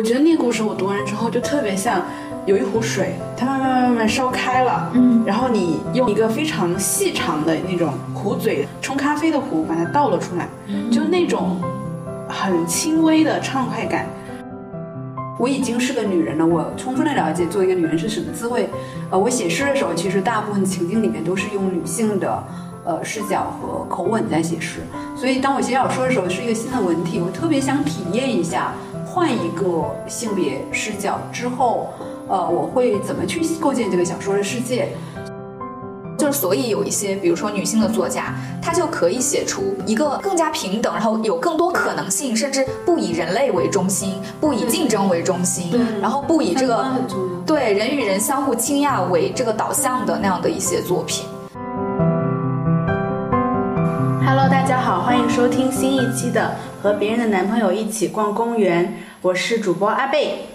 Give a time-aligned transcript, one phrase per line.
[0.00, 2.02] 我觉得那个故事我读完之后就特别像
[2.46, 10.48] 有一壶水，它慢慢慢慢烧开了，嗯，然后你用一个非常细长的那种壶嘴冲咖啡的壶把它倒了出来，
[10.90, 11.60] 就那种
[12.26, 14.06] 很轻微的畅快感。
[15.38, 18.70] 我已经是个女人了，我充分的了解做一个女人是什么滋味。
[19.10, 22.42] 呃，我写诗的时候，其实大部分情境里面都是用女性的
[22.86, 24.80] 呃视角和口吻在写诗，
[25.14, 28.72] 所以当我写小说的时候，是一个新的文体，我特别想体验一下，
[29.12, 31.88] 换一个性别视角之后，
[32.28, 34.88] 呃，我会怎么去构建这个小说的世界。
[36.16, 46.86] 就是所以有一些，比如说女性的作家，她就可以写出一个更加平等，然后有更多可能性，甚至不以人类为中心，不以竞争为中心，然后不以这个
[47.44, 51.26] 对人与人相互倾轧为这个导向的那样的一些作品。
[54.24, 58.86] Hello，大家好，欢迎收听新一期的《和别人的男朋友一起逛公园》，
[59.20, 60.46] 我是主播阿贝，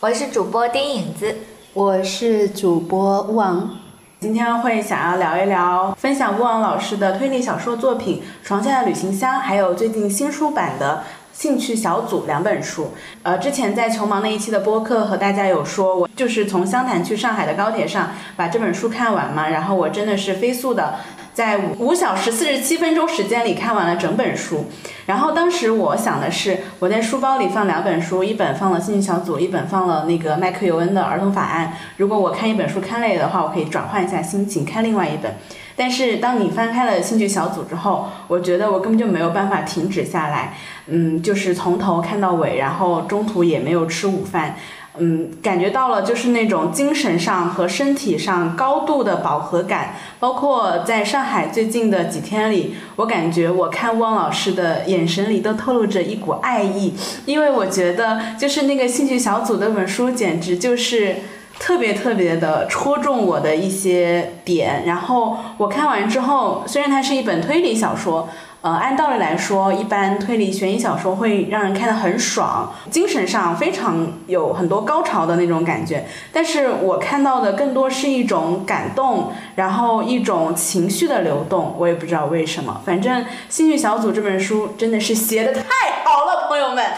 [0.00, 1.36] 我是主播丁影子，
[1.74, 3.70] 我是主播乌王。
[4.18, 11.04] 今天会想要聊一聊，分享乌王老师的推理小说作品《床下的旅行箱》，还有最近新出版的
[11.40, 12.92] 《兴趣小组》两本书。
[13.22, 20.94] 呃，之前在穷忙那一期的播客和大家有说，我就是从湘潭去上海的高铁上把这本书看完嘛，然后我真的是飞速的。
[21.34, 24.66] 在五小时四十七分钟时间里看完了整本书，
[25.06, 31.72] 然后当时我想的是，我在书包里放两本书，一本放了兴趣小组，一本放了那个麦克尤恩的儿童法案。
[31.96, 35.34] 如果我看一本书看累的话，我可以转换一下心情看另外一本。
[35.76, 40.54] 但是当你翻开了兴趣小组之后，我觉得我根本就没有办法停止下来，
[40.86, 44.54] 嗯，就是从头看到尾，然后中途也没有吃午饭。
[44.96, 56.94] 嗯，感觉到了就是那种精神上和身体上高度的饱和感，包括在上海最近的几天里，我感觉我看汪老师的眼神里都透露着一股爱意，
[57.26, 61.16] 因为我觉得就是那个兴趣小组那本书简直就是
[61.58, 68.28] 特别特别的戳中我的一些点，然后我看完之后，虽然它是一本推理小说。
[68.64, 76.06] 呃，按道理来说，一般推理悬疑小说会让人看得很爽，精神上非常有很多高潮的那种感觉。
[76.32, 81.76] 但是我看到的更多是一种感动，然后一种情绪的流动。
[81.78, 83.20] 我也不知道为什么，反正
[83.50, 85.60] 《兴趣小组》这本书真的是写的太
[86.02, 86.82] 好了，朋友们。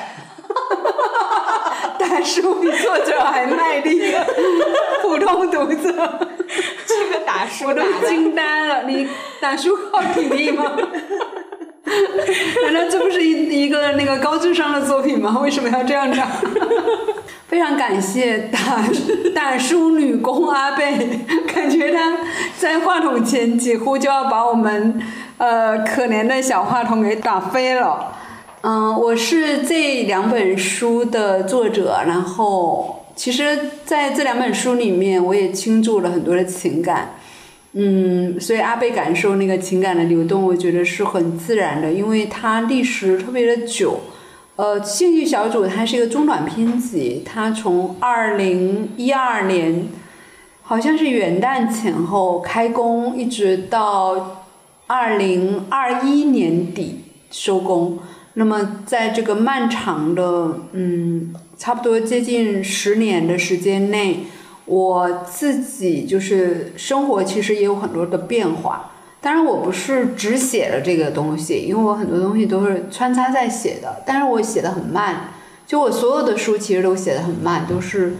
[1.98, 4.14] 大叔比作者还卖力，
[5.02, 5.92] 普通读者，
[6.86, 8.84] 这个大叔我都惊呆了。
[8.84, 9.08] 你
[9.40, 10.64] 大叔靠体力吗？
[13.96, 15.38] 那个高智商的作品吗？
[15.42, 16.26] 为什么要这样讲？
[17.48, 18.58] 非常感谢大
[19.34, 21.20] 大叔女工阿贝，
[21.54, 22.18] 感觉他
[22.58, 25.00] 在话筒前几乎就要把我们
[25.38, 28.12] 呃可怜的小话筒给打飞了。
[28.62, 37.14] 嗯，我是这两本书的作者，然后其实在这两本书里面，我也倾注了很多的情感。
[37.78, 44.00] 嗯，所以阿贝感受那个情感的流动，我觉得是很自然的，因为它历史特别的久。
[44.56, 49.88] 呃，兴趣小组它是一个中短篇集，它从二零一二年，
[50.62, 54.46] 好像是元旦前后开工，一直到
[54.86, 57.00] 二零二一年底
[57.30, 57.98] 收工。
[58.32, 64.20] 那么在这个漫长的，嗯，差不多接近十年的时间内。
[64.66, 68.90] 我自己就是生活，其实也有很多的变化。
[69.20, 74.02] 当然，我不是只写了这个东西，因为我很多东西都是穿插在写的。
[74.06, 75.30] 但是我写的很慢，
[75.66, 78.16] 就我所有的书其实都写的很慢，都是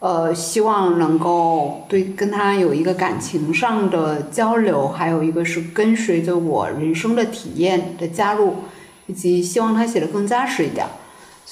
[0.00, 8.54] 呃希望能够对跟他有一个感情上的交流，还有一个是跟随着我人生的体验的加入，
[9.06, 10.86] 以及希望他写的更扎实一点。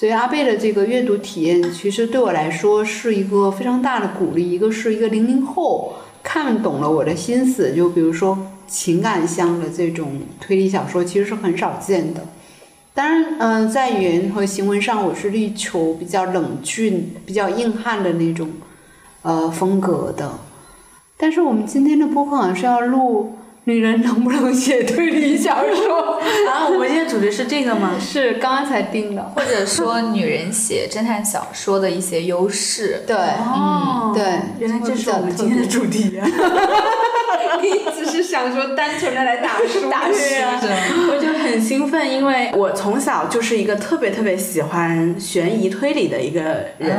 [0.00, 4.50] 所以阿贝的这个阅读体验，其实对我来说是一个非常大的鼓励。
[4.50, 12.26] 一个是一个零零后看懂了我的心思，就比如说情感向的这种推理小说，其实是很少见的。
[12.94, 18.48] 当然，嗯，在语言和行文上，我是力求比较冷峻、比较硬汉的那种
[19.20, 20.32] 呃风格的。
[21.18, 23.34] 但是我们今天的播客好像是要录。
[23.70, 26.18] 女人能不能写推理小说？
[26.50, 27.92] 啊，我们今天主题是这个吗？
[28.00, 29.22] 是，刚刚才定的。
[29.36, 33.04] 或者说，女人写侦探小说的一些优势。
[33.06, 34.24] 对，嗯，对，
[34.58, 36.26] 原来这是我们今天的主题啊
[37.62, 40.18] 你只是想说单纯的来打书， 打书，
[41.12, 46.40] 我就很很兴奋，因为我从小就是一个特别特别喜欢悬疑推理的一个
[46.78, 46.96] 人。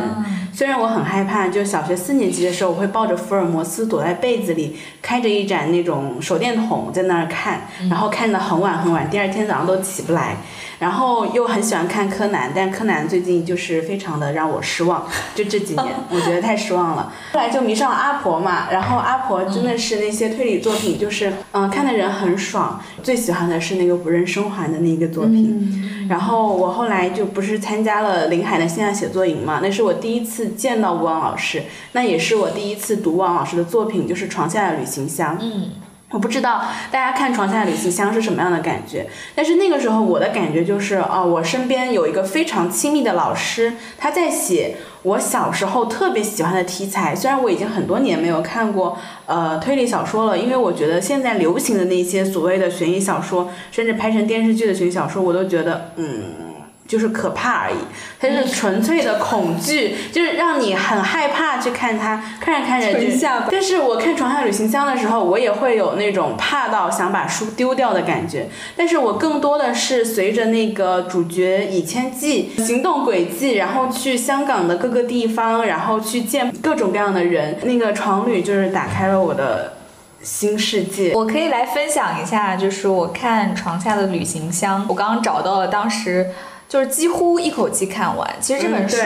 [0.53, 6.60] 虽然我很害怕，就小学四年级的时候，我会抱着福尔摩斯躲在被子里，开着一盏那种手电筒
[6.93, 10.37] 在那儿看，然后看得很晚很晚，第二天早上都起不来。
[10.79, 17.13] 然后又很喜欢看柯南，但柯南最近就是非常的让我失望， 就这几年我觉得太失望了。
[17.33, 22.81] 后来就迷上了阿婆嘛，然后阿婆真的是那些推理作品，就是嗯看的人很爽。
[23.03, 26.07] 最喜欢的是那个不认生还的那个作品。
[26.09, 31.61] 然后我后来就不是参加了林海的线下写作营嘛，那是我第一次见到吴王老师，
[31.91, 35.35] 那也是我第一次读王老师的作品，就是《床下的旅行箱》。
[35.39, 35.69] 嗯。
[36.11, 36.61] 我不知道
[36.91, 47.15] 大家看《床下的旅行箱》是什么样的感觉，但是那个时候我的感觉就是，哦，我身边有一个非常亲密的老师，他在写我小时候特别喜欢的题材。
[47.15, 56.50] 虽然我已经很多年没有看过呃推理小说了，因为我觉得现在流行的那些所谓的悬疑小说，甚至拍成电视剧的悬疑小说，我都觉得，嗯。
[56.91, 57.75] 就是可怕而已，
[58.19, 63.07] 它是纯粹的恐惧，就是让你很害怕去看它，看着看着就。
[63.49, 68.49] 但是我看《床下旅行箱》的时候，我也会有那种怕到想把书丢掉的感觉。
[68.75, 77.57] 但是我更多的是随着那个主角以千计行动轨迹，然后去香港的各个地方，然后去见各种各样的人。
[77.63, 79.77] 那个床旅就是打开了我的
[80.21, 81.13] 新世界。
[81.13, 86.31] 我可以来分享一下，就是我看《床下的旅行箱》，我刚刚找到了当时。
[86.71, 88.25] 就是几乎一口气看完。
[88.39, 88.97] 其实这本书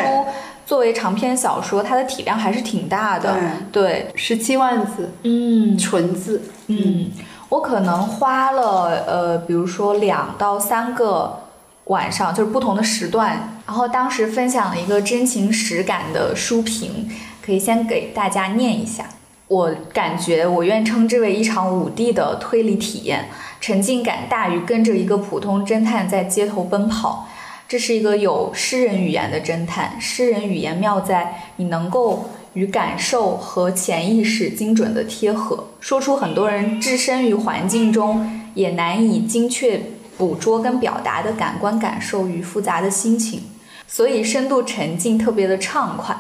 [0.67, 3.35] 作为长篇小说，它的体量还是挺大的。
[3.71, 6.44] 对，十七万字，嗯，纯字。
[6.67, 7.09] 嗯，
[7.50, 11.41] 我可能花了呃，比如说两到三个
[11.85, 13.57] 晚上，就是不同的时段。
[13.65, 17.09] 然后当时分享了一个真情实感的书评，
[17.44, 19.06] 可以先给大家念一下。
[19.47, 23.29] 我感觉我愿称之为一场五 D 的推理体验，
[23.59, 27.27] 沉浸感大于跟着一个普通侦探在街头奔跑。
[27.67, 39.81] 这是一个有诗人语言的侦探，诗人语言妙在你能够与感受和潜意识精准的贴合，说出很多人置身于环境中也难以精确
[40.15, 43.41] 捕捉跟表达的感官感受与复杂的心情，
[43.88, 46.15] 所以深度沉浸特别的畅快。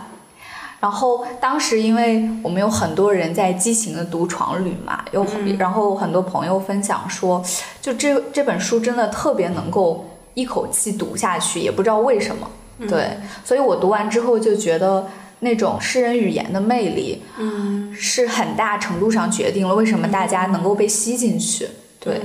[0.79, 5.25] 然后当时因为我们有很多人在激情的读《床旅》嘛，有
[5.59, 7.43] 然后很多朋友分享说，
[7.79, 10.07] 就这这本书真的特别能够。
[10.35, 12.47] 一口气读下去，也不知道为什么，
[12.87, 15.07] 对，所以我读完之后就觉得
[15.39, 22.21] 那种诗人语言的魅力，嗯，是很大程度上决定了为什么大家能够被吸进去，对。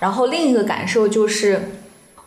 [0.00, 1.70] 然后另一个感受就是，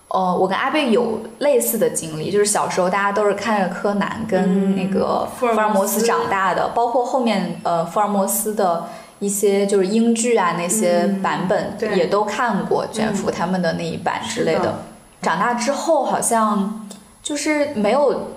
[0.07, 6.01] 呃，我跟阿贝有类似的经历，就是小时候大家都是看着柯南跟那个福尔摩斯。
[6.01, 8.88] 长大的，包括后面呃福尔摩斯的
[9.19, 14.83] 一些就是英剧啊那些版本也都看过，卷福他们的那一版之类的。
[15.25, 16.88] 长大之后好像
[17.24, 18.30] 就是没有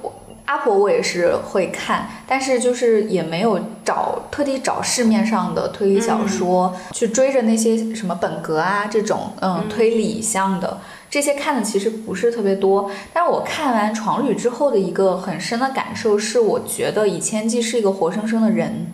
[0.47, 10.79] 阿婆，我也是会看，但是就是也没有找特地找市面上的推理小说去追着那些什么本格啊这种嗯推理向的
[11.11, 12.91] 这些看的其实不是特别多。
[13.13, 18.91] 但是我看完《床旅》之后的一个很深的感受是，我觉得以千纪是一个活生生的人。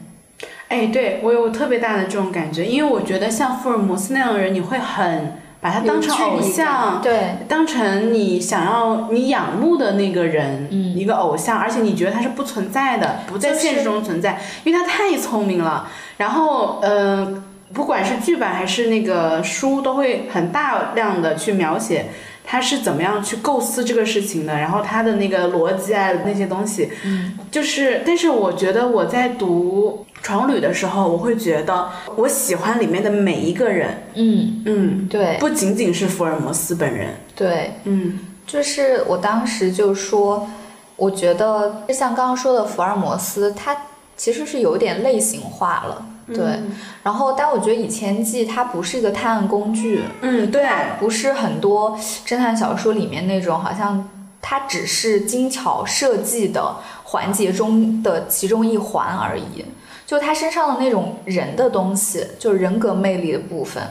[0.66, 5.38] 哎，对我有特别大的这种感觉，因为我觉得像福尔摩斯那样的人，你会很。
[5.64, 15.88] 把他当成偶像，对，当成你想要你仰慕的那个人，嗯，一个偶像，而且你觉得他是不存在的，不在现实中存在，因为他太聪明了。
[16.18, 22.08] 然后，呃，不管是剧本还是那个书，都会很大量的去描写
[22.44, 30.04] 他是怎么样去构思这个事情的，然后他的那个逻辑啊那些东西，嗯，就是，但是我觉得我在读。
[30.24, 34.04] 床旅的时候，我会觉得我喜欢里面的每一个人。
[34.14, 37.14] 嗯嗯，对，不仅仅是福尔摩斯本人。
[37.36, 40.48] 对，嗯，就是我当时就说，
[40.96, 43.76] 我觉得就像刚刚说的福尔摩斯，他
[44.16, 46.06] 其实是有点类型化了。
[46.28, 46.58] 对，
[47.02, 50.04] 然后但我觉得《以前记》它不是一个探案工具。
[50.22, 50.66] 嗯，对，
[50.98, 54.08] 不是很多侦探小说里面那种，好像
[54.40, 59.66] 它只是精巧设计的环节中的其中一环而已。
[60.14, 63.82] 就他身上的那种人的东西，就是人格魅力的部分，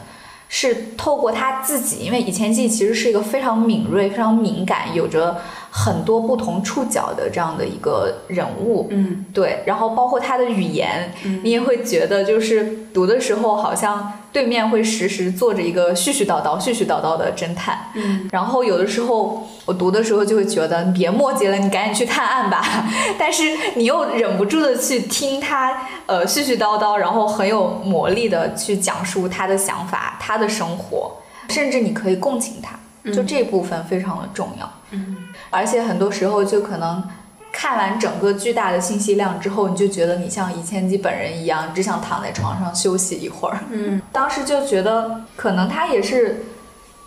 [0.47, 5.35] 是透过他自己，因为以前自己其实是一个非常敏锐、非常敏感，有着
[5.75, 8.87] 很多不同触角的这样的一个人物。
[8.91, 9.63] 嗯，对。
[9.65, 11.11] 然后包括他的语言，
[11.41, 14.13] 你也会觉得，就是读的时候好像。
[14.33, 22.65] 对面会时时坐着一个絮絮叨叨、絮絮叨叨的侦探，嗯，然后有的时候我读的时候就会觉得，你别墨迹了，你赶紧去探案吧。
[23.19, 23.43] 但是
[23.75, 31.11] 你又忍不住的去听他，呃，絮絮叨叨，然后很有魔力的去讲述他的想法、他的生活，
[31.49, 32.79] 甚至你可以共情他。
[33.11, 34.73] 就这部分非常的重要。
[34.89, 35.15] 嗯，
[35.53, 37.03] 而且很多时候就可能
[37.51, 43.59] 看完整个巨大的信息量之后，你就觉得你像以千基本人一样，只想躺在床上休息一会儿。
[43.69, 46.45] 嗯， 当时就觉得可能他也是，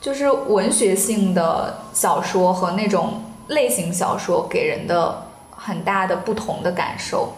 [0.00, 7.34] 就是文学性的小说和那种类型小说给人的很大的不同的感受。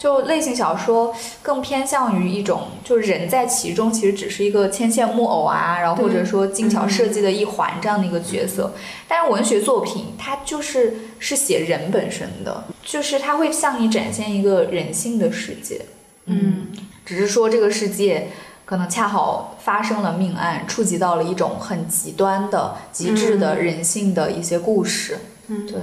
[0.00, 8.72] 就类型小说更偏向于一种，就是人在其中其实只是一个牵线木偶啊，然后或者说精巧设计的一环这样的一个角色。
[9.06, 15.82] 但是文学作品它就是是写人本身的，就是它会向你展现一个人性的世界。
[16.24, 16.68] 嗯，
[17.04, 18.28] 只是说这个世界
[18.64, 25.18] 可能恰好发生了命案，触及到了一种很极端的、极致的人性的一些故事。
[25.48, 25.76] 嗯，对。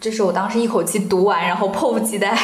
[0.00, 2.34] 这是我当时一口气读完，然后迫不及待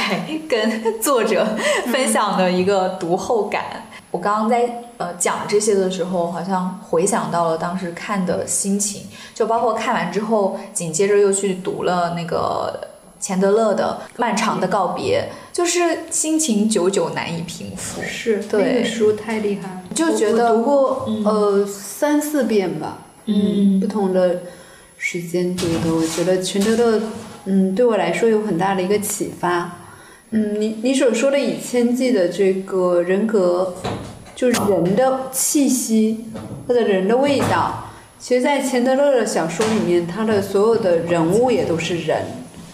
[0.46, 1.46] 跟作者
[1.86, 3.64] 分享的一个读后感。
[4.10, 9.02] 我刚刚在呃讲这些的时候，好像回想到了当时看的心情，
[9.34, 18.02] 就包括看完之后，紧接着又去读了那个钱德勒的《漫长的告别》，就是心情久久难以平复。
[18.02, 24.42] 是对那个书太厉害了，就觉得读过、嗯呃三四遍吧，嗯不同的
[24.98, 27.00] 时间读的，我觉得钱德勒
[27.46, 29.78] 嗯对我来说有很大的一个启发。
[30.30, 33.74] 嗯，你你所说的以千计的这个人格，
[34.34, 36.26] 就是人的气息
[36.66, 42.22] 或者人的味道，其实，在钱德勒的小说里面，他的所有的人物也都是人。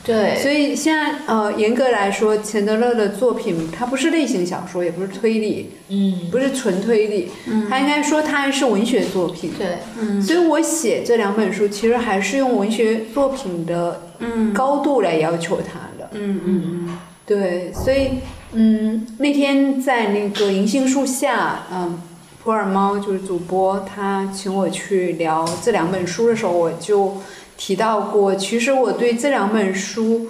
[0.04, 7.28] 对，所以现在呃，严格来说，钱德勒的作品它不是类型小说，也不是推理，嗯，不是纯推理，
[7.70, 9.52] 他应该说它还是文学作品。
[9.56, 10.20] 对，嗯。
[10.20, 14.02] 所以我写这两本书，其实还是用文学作品的
[14.52, 16.10] 高度来要求它的。
[16.14, 16.98] 嗯嗯嗯。
[17.24, 18.08] 对，所以
[18.52, 22.02] 嗯，那天在那个银杏树下，嗯，
[22.42, 27.18] 普洱猫就是主播，他请我去聊这两本书的时候，我就
[27.64, 30.26] 提到过，其实我对这两本书，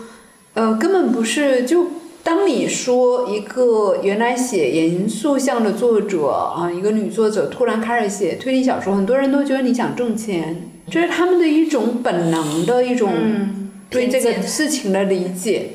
[0.53, 1.87] 呃，根本不是就。
[2.25, 15.71] 当你说一个原来写严肃向的作者啊，一个女作者突然开始写推理小说，很多人都觉得你想挣钱，这是他们的一种本能的一种嗯对这个事情的理解。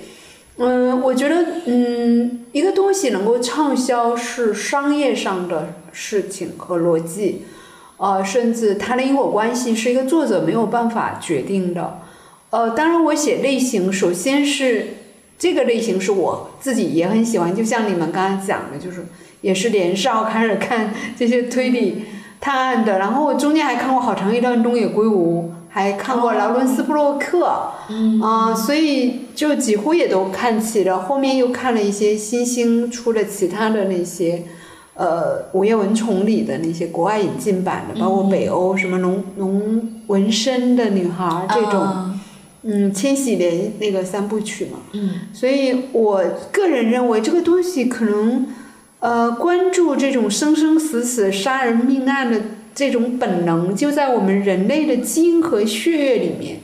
[0.57, 7.41] 嗯，我觉得，嗯，一个东西能够畅销是商业上的事情和逻辑，
[7.97, 11.99] 呃，甚至它的因果关系是一个作者没有办法决定的。
[12.49, 14.87] 呃，当然，我写类型，首先是
[15.37, 19.05] 这个类型是我自己也很喜欢，就像你们刚才讲的，就是
[19.41, 22.03] 也是年少开始看这些推理
[22.39, 31.01] 探案的，然后我中间还看过好长一段东野圭吾，还看过劳伦斯布洛克，嗯啊、所以就几乎也都看齐了。
[31.01, 34.43] 后面又看了一些新兴出的其他的那些，
[34.97, 42.19] 呃，午夜蚊虫里的那些国外引进版的，包括北欧什么龙龙纹身的女孩儿这种，嗯
[42.63, 44.79] 嗯，千禧年那个三部曲嘛。
[44.93, 48.47] 嗯所以我个人认为这个东西可能，
[48.99, 52.41] 呃，关注这种生生死死、杀人命案的
[52.73, 56.57] 这种本能，就在我们人类的基因和血液里面。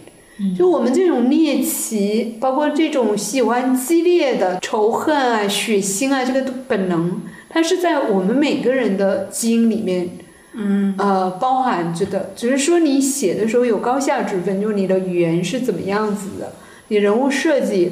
[0.58, 7.22] 就我们这种猎奇，包括这种喜欢激烈的仇恨啊、血腥啊，这个本能，
[7.54, 10.10] 它是在我们每个人的基因里面，
[10.54, 12.32] 嗯呃，包含着的。
[12.36, 16.54] 只是说你写的时候有高下之分，就是你的语言是怎么样子的，
[16.88, 17.92] 你人物设计。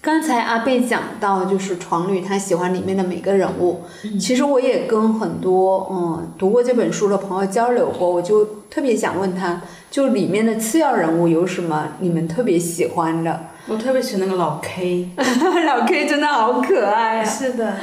[0.00, 3.82] 刚才阿贝讲到，就是床女她喜欢里面的每个人物。
[4.18, 9.60] 其实我也跟很多嗯读过这本书的朋友交流过，我就特别想问他，
[9.90, 13.40] 就里面的次要人物有什么你们特别喜欢的？
[13.66, 15.08] 我特别喜欢那个老 K。
[15.66, 17.76] 老 K 真的好可爱啊，是的，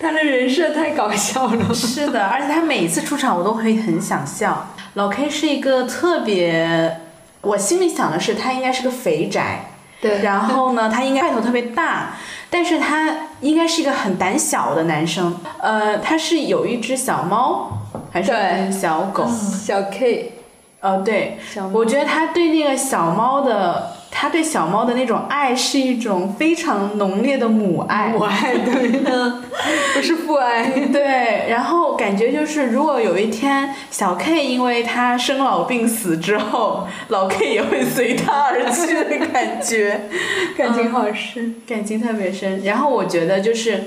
[0.00, 1.68] 他的人设太搞笑了。
[1.74, 4.68] 是的，而且他每一次出场我都会很想笑。
[4.94, 7.00] 老 K 是一个特别，
[7.42, 12.16] 我心里想的是他应该是个肥宅，对然后呢，他应该块头特别大，
[12.48, 15.38] 但是他应该是一个很胆小的男生。
[15.60, 17.70] 呃，他是有一只小猫，
[18.10, 19.28] 还是对小狗？
[19.28, 20.32] 小 K，
[20.80, 21.38] 呃，对，
[21.72, 28.08] 我觉得他对那个小猫的，他对小猫的那种爱是一种非常浓烈的母爱。
[28.08, 28.90] 母爱对，
[29.94, 30.68] 不是父爱。
[30.92, 40.08] 对，然后感觉就是，如果有一天小 K 因为他生老病死之后，老 K 也会随他而去的感觉，
[40.58, 41.54] 感情好深。
[41.66, 42.62] 感情特别深。
[42.64, 43.84] 然后我觉得就是，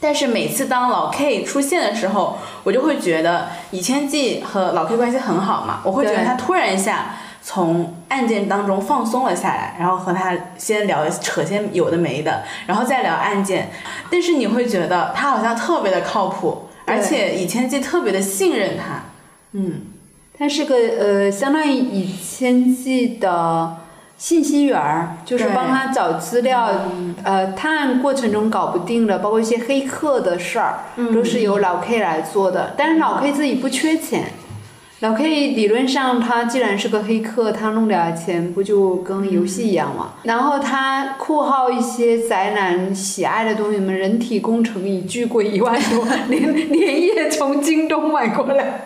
[0.00, 7.16] 但是每次当老 K 出现的时候，我就会觉得以千季和老 K 关系很好嘛，我会觉得他突然一下
[7.50, 13.70] 从案件当中放松了下来，然后和他先聊扯些有的没的，然后再聊案件，
[14.10, 19.04] 但是你会觉得他好像特别的靠谱，而且以千纪特别的信任他，
[19.52, 19.80] 嗯。
[20.38, 23.76] 他是个呃，相当于以千计的
[24.18, 26.70] 信息源儿，就是帮他找资料，
[27.24, 30.80] 呃，探案过程中搞不定的，包括一些黑客的事儿，
[31.14, 32.74] 都是由老 K 来做的。
[32.76, 34.32] 但是老 K 自己不缺钱，
[35.00, 40.14] 老 K 理论上他既然是个黑客，他弄点钱不就跟游戏一样吗？
[40.24, 48.84] 然后他酷号一些宅男喜爱的东西，什么人体工程椅巨贵一万多， 连连夜从京东买过来，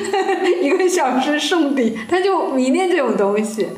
[0.62, 3.68] 一个小时送抵，他就迷恋这种东西。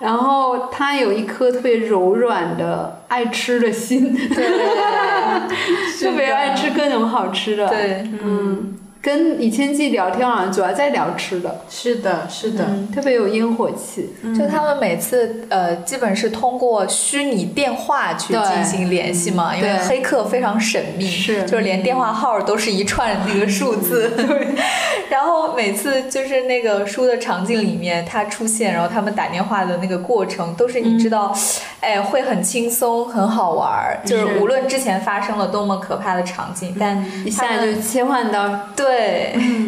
[0.00, 7.68] 然后他有一颗特别柔软的爱吃的心，特 别爱吃各种好吃的。
[7.68, 14.10] 对，嗯，跟李千记聊天好像主要在聊吃的，是的，是的，嗯，特别有烟火气。
[14.36, 21.44] 就他们每次呃，基本是通过虚拟电话去进行联系嘛，因为黑客非常神秘，是。
[21.44, 24.10] 就是连电话号都是一串那个数字。
[24.16, 24.48] 对，
[25.08, 31.32] 然后每次就是那个书的场景里面他出现，然后他们打电话的那个过程，都是你知道，
[31.80, 34.00] 哎，会很轻松，很好玩儿。
[34.04, 34.40] 就是是。
[34.40, 38.87] 无论之前发生了多么可怕的场景，但一下就切换到对，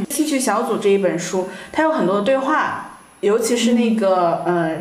[0.08, 4.78] 兴趣小组这一本书，它有很多的对话，尤其是那个、呃，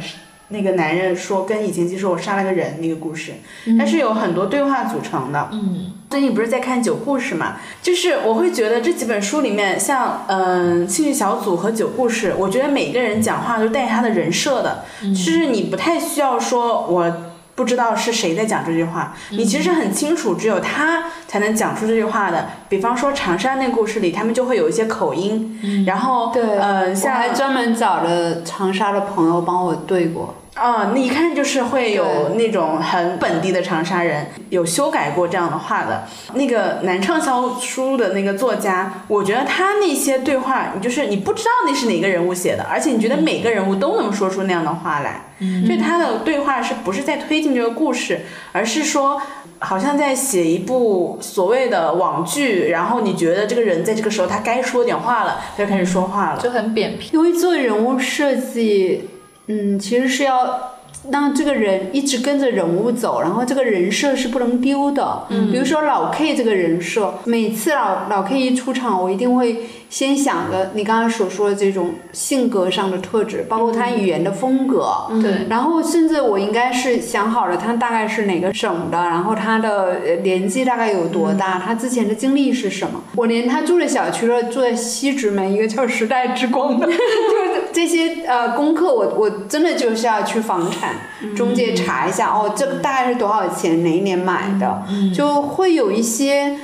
[0.49, 3.33] 那个男人说跟以前就说我杀了个人那个故事，
[3.77, 5.49] 它是有很多对话组成的。
[5.51, 7.57] 嗯，最近不是在看《九故事》嘛？
[7.81, 17.28] 就是我会觉得这几本书里面，像嗯、兴趣小组和九故事，我觉得每个人讲话都带他的人设的，就是你不太需要说我。
[17.59, 22.51] 不知道是谁在讲这句话，你其实很清楚，只有他才能讲出这句话的。
[22.69, 30.35] 比方说长沙那故事里，他们就会有一些口音，然后对，呃，我像还专门找了长沙的朋友帮我对过。
[30.53, 36.05] 啊、你一看就是会有那种很本地的长沙人，有修改过这样的话的。
[36.35, 45.23] 那个南畅销书的那个作家，我觉得他那些对话，你就是你不知道那是哪个人物写的，而且你觉得每个人物都能说出那样的话来。
[45.39, 49.21] 嗯，所以他的对话是不是在推进这个故事，而是说。
[49.61, 56.41] 好像在写一部所谓的网剧，然后你觉得这个人在这个时候他该说点话了，他就开始说话了。
[56.41, 57.09] 就很扁平。
[57.11, 59.09] 因为做人物设计，
[59.47, 60.75] 嗯，其实是要
[61.11, 65.23] 让这个人一直跟着人物走，然后这个人设是不能丢的。
[65.29, 74.87] 嗯，比如说老 K 这个人设，每次老老 K 一出场，我一定会先想着你刚刚所说的这种性格上的特质，包括他语言的风格。
[75.21, 83.01] 对，然后甚至我应该是想好了他大概是哪个省的，然后他的呃年纪大概有多大，他之前的经历是什么。
[83.15, 90.95] 我连他住的小区了，住在西直门一个叫时代之光的， 就是这些呃功课我，我真的就是要去房产
[91.35, 94.83] 中介查一下，哦，这个大概是多少钱，哪一年买的，
[95.15, 96.57] 就会有一些。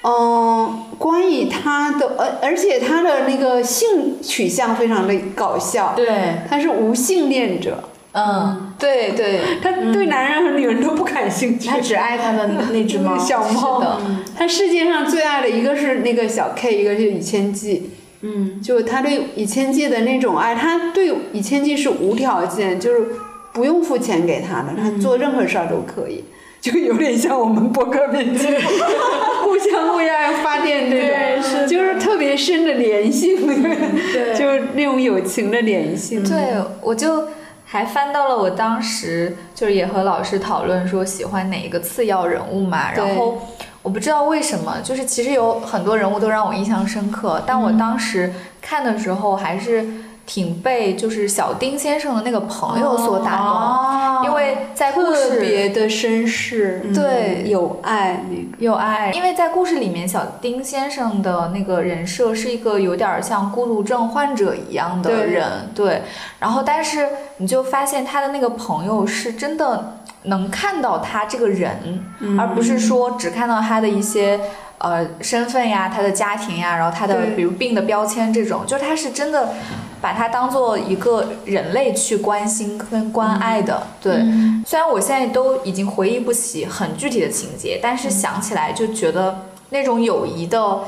[0.00, 6.06] 嗯，关于他的，而而且他的那个性取向非常的搞笑，对，
[6.48, 11.68] 他是无性恋者，嗯，对对，他对男人和女人都不感兴趣。
[11.68, 13.18] 他只爱他的那只猫。
[13.18, 13.80] 小猫。
[13.80, 14.00] 是的，
[14.38, 17.90] 他世界上最爱的一个是那个小 K，一个是李千计。
[18.22, 23.06] 嗯，就他对以千计的那种爱，他对以千计是无条件，就是
[23.52, 26.24] 不用付钱给他的，他做任何事儿都可以。
[26.60, 36.20] 就有点像我们博客编辑，互相为爱发电这对种，是就是特别深的联性，对 就是那种友情的联性。
[36.28, 37.28] 对，我就
[37.64, 43.40] 还翻到了我当时就是也和老师讨论说喜欢哪一个次要人物嘛，然后
[43.88, 49.82] 我不知道为什么，就是其实有很多人物都让我印象深刻，但我当时看的时候还是
[50.26, 58.42] 挺被就是小丁先生的那个朋友所打动，哦，因为在故特事别的绅士，对有爱那个。
[58.58, 66.02] 有爱，因为在故事里面，小丁先生的那个人设是一个有点儿像孤独症患者一样的对人，对。
[66.40, 69.97] 然后，但是你就发现他的那个朋友是真的
[70.28, 72.04] 能看到他这个人，
[72.38, 74.40] 而不是说只看到他的一些
[74.78, 79.54] 呃身份呀、他的家庭呀，然后他的比如病的标签这种，就是他是真的
[80.00, 84.22] 把他当做一个人类去关心跟关爱的，对。
[84.66, 90.80] 虽然我现在都已经回忆不起很具体的情节，但是想起来就觉得那种友谊的，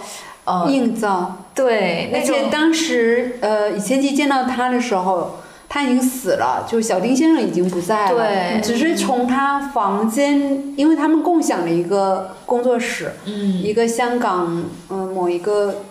[0.45, 5.39] 呃，映照，对，那而且种当时呃，以前期见到他的时候，
[5.73, 8.61] 他已经死了，就小丁先生已经不在了，对。
[8.61, 13.63] 只是从他房间，因为他们共享了一个工作室，嗯。
[13.63, 15.83] 一个香港嗯、呃某一个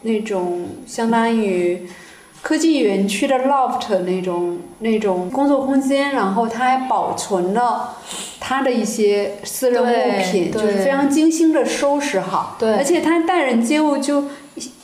[0.00, 1.86] 那种相当于
[2.40, 7.96] 科技园区的 loft 那种那种工作空间，然后他还保存了
[8.40, 12.56] 他的一些私人物品，就是非常精心的收拾好。
[12.58, 12.74] 对。
[12.76, 14.24] 而且他待人接物就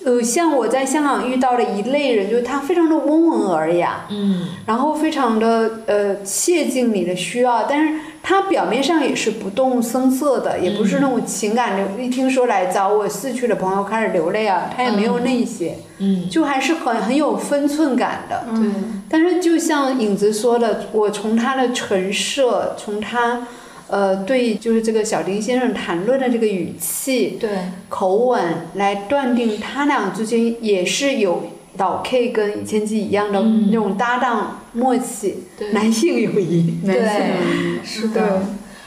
[0.04, 4.48] 呃，像我在香港遇到的一类人，就是他非常的温文尔雅，嗯。
[4.66, 18.44] 然后非常的呃切近你的需要，但是他表面上也是不动声色的，也不是那种情感流，一听说来找我逝去的朋友开始流泪啊，他也没有那些，嗯，就还是很很有分寸感的。
[18.54, 18.68] 对，
[19.08, 23.46] 但是就像影子说的，我从他的陈设，从他
[23.92, 27.50] 呃对就是这个小丁先生谈论的这个语气、对，
[27.90, 28.42] 口吻
[28.74, 36.80] 来断定他俩之间也是有老 K 跟以前记一样的嗯那种搭档默契，对男性友谊。
[36.84, 38.42] 男性对，是的，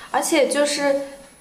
[0.09, 0.95] 而且就是。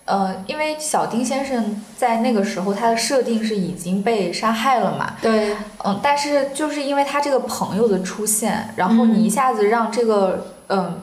[0.06, 11.00] 呃，因为小丁先生在那个时候他的设定是已经被杀害了嘛，对，嗯，但是就是因为他这个朋友的出现，然后你一下子让这个嗯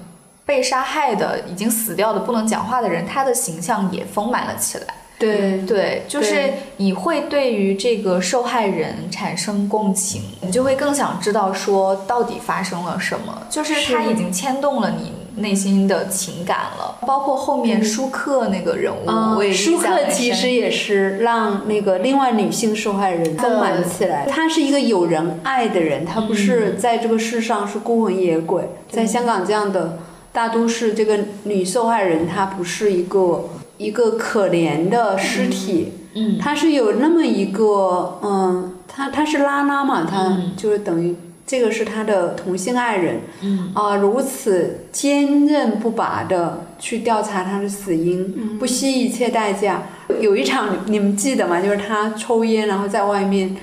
[0.52, 4.88] 被杀害的已经死掉的不能讲话的人，他的形象也丰满了起来。
[5.18, 16.98] 对，对，就是你会对于这个受害人产生共情，你就会更想知道说到底发生了什么，就是他已经牵动了你内心的情感了。
[17.08, 24.26] 包括后面舒克那个人物，嗯我也，舒克其实也是让那个另外女性受害人丰满起来。
[24.28, 28.68] 他是一个有人爱的人，他不是在这个世上是孤魂野鬼。
[28.90, 30.00] 在香港这样的
[30.34, 40.52] 大都市，这个女受害人她不是一个一个可怜的尸体，嗯她是有那么一个，嗯，她她是拉拉嘛，她嗯。
[40.56, 41.16] 就是等于
[41.46, 43.72] 这个是她的同性爱人，嗯。
[43.74, 49.84] 啊、如此坚韧不拔的去调查她的死因，不惜一切代价。
[50.20, 51.62] 有一场你们记得吗？
[51.62, 53.56] 就是他抽烟，然后在外面，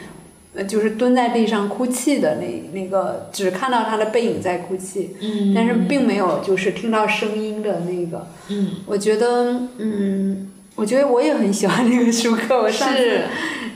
[0.59, 8.27] 呃，就是蹲在地上哭泣的那那个，只看到他的背影在哭泣，嗯但是并没有就是听到声音的那个。
[8.49, 12.61] 嗯我觉得，嗯，我觉得我也很喜欢那个舒克。
[12.61, 13.23] 我上次是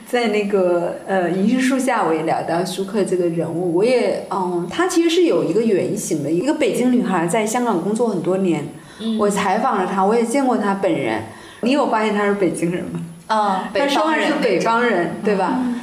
[0.08, 3.76] 在那个呃银杏树下，我也聊到舒克这个人物。
[3.76, 8.66] 我也，嗯，他其实是有一个原型的，一个北京女孩，在香港工作很多年。
[9.00, 11.22] 嗯我采访了她，我也见过她本人。
[11.62, 13.00] 你有发现她是北京人吗？
[13.26, 15.58] 啊，她说的是北方人，对吧？
[15.58, 15.80] 嗯，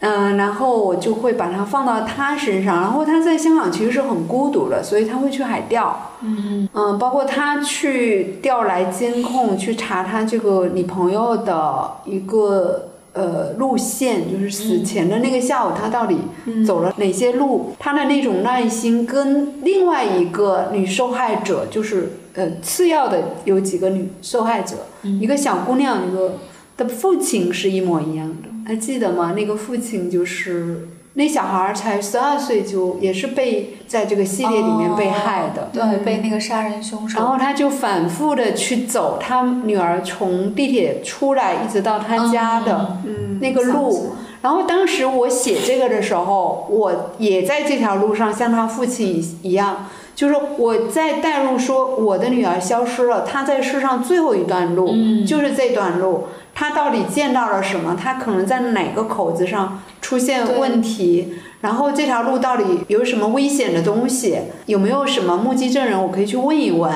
[0.00, 6.68] 然后我就会把它放到他身上，然后他在香港其实是很孤独的，所以他会去海钓，嗯。
[6.74, 16.18] 嗯，包括他去调来监控，去查他这个女朋友的一个呃路线，就是死前的那个下午，他到底
[16.66, 17.72] 走了哪些路？
[17.78, 26.34] 他的那种耐心跟另外一个女受害者，就是呃次要的有几个女受害者，一个小姑娘，一个
[26.76, 29.32] 的父亲是一模一样的，还记得吗？
[29.36, 30.88] 那个父亲就是。
[31.18, 35.70] 那小孩儿才十二岁，就也是被在这个系列里面被害的。
[35.72, 37.18] 对，被那个杀人凶手。
[37.18, 44.12] 然后他就反复的去走他女儿从地铁出来一直到他家的嗯那个路。
[44.42, 56.24] 然后当时我写这个的时候，我也在这条路上像他父亲一样，就是我在带入说我的女儿消失了，她在世上最后一段路、嗯就是这段路，
[56.54, 57.94] 她到底见到了什么？
[57.94, 61.34] 她可能在哪个口子上出现问题？
[61.60, 64.38] 然后这条路到底有什么危险的东西？
[64.64, 66.02] 有没有什么目击证人？
[66.02, 66.90] 我可以去问一问。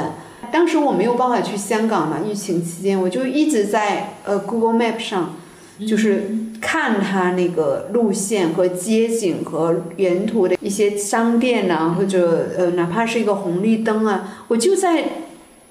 [0.50, 5.34] 当时我没有办法去香港嘛，疫情期间，我就一直在呃 Google Map 上，
[5.86, 6.30] 就是
[6.60, 15.04] 看它那个路线和街景和沿途的一些商店呐、或者呃哪怕是一个红绿灯啊，我就在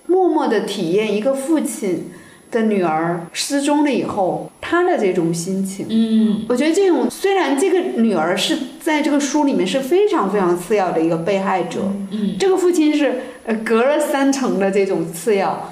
[0.07, 2.09] 默默的体验一个父亲
[2.49, 5.85] 的女儿失踪了以后他的这种心情。
[5.89, 15.71] 嗯我觉得这种虽然这个女儿是在这个书里面是非常非常次要的一个被害者，嗯这个父亲是呃隔了三层的这种次要，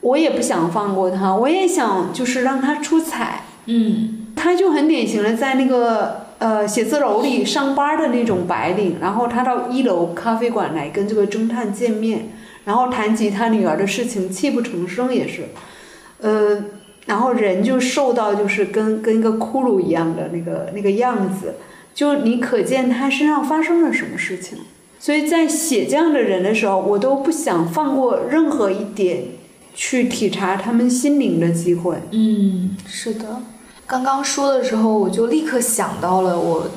[0.00, 3.44] 我也不想放过他，我也想就是让他出彩。
[3.70, 12.30] 嗯他就很典型的在那个呃写字楼里上班的那种白领，然后他到一楼咖啡馆来跟这个侦探见面，
[12.64, 15.48] 然后谈及他女儿的事情，泣不成声也是，
[16.20, 16.64] 呃，
[17.06, 21.56] 然后人就瘦到就是跟跟一个骷髅一样的那个那个样子，
[21.92, 24.58] 就你可见他身上发生了什么事情。
[25.00, 29.24] 所以在写这样的人的时候，我都不想放过任何一点
[29.74, 31.96] 去体察他们心灵的机会。
[32.12, 33.42] 嗯，是的。
[33.88, 36.68] 刚刚说的时候，我就立刻想到了我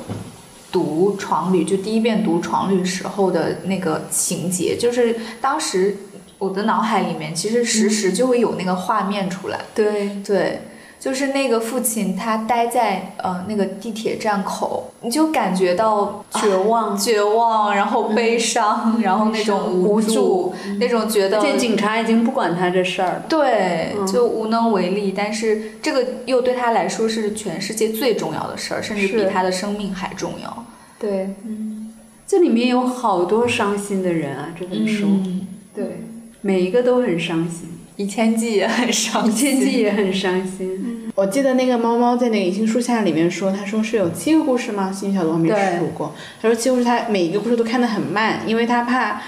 [0.72, 5.94] 读《床旅》就第一遍读《床旅》时候的那个情节，就是当时
[6.38, 9.60] 我的脑海里面其实时时就会有那个画面出来。
[9.74, 10.62] 对，对，
[11.02, 25.12] 就是那个父亲他待在呃那个地铁站口，你就感觉到绝望、绝望，然后悲伤，然后那种无助，那种觉得，这警察已经不管他这事儿了，对，就无能为力。
[25.16, 30.64] 但是这个又对他来说是全世界最重要的事儿，甚至比他的生命还重要。
[31.00, 31.92] 对，嗯，
[32.28, 35.08] 这里面有好多伤心的人啊，这本书，
[35.74, 36.04] 对，
[36.42, 37.71] 每一个都很伤心。
[38.02, 41.08] 一千季也很伤心，一千季也很伤心。
[41.14, 44.90] 我记得那个猫猫在那个银杏树下里面说，他说是有七个故事吗？
[44.90, 46.12] 幸运小组还没数过。
[46.40, 49.22] 他说七个故事，他每一个故事都看得很慢，因为他怕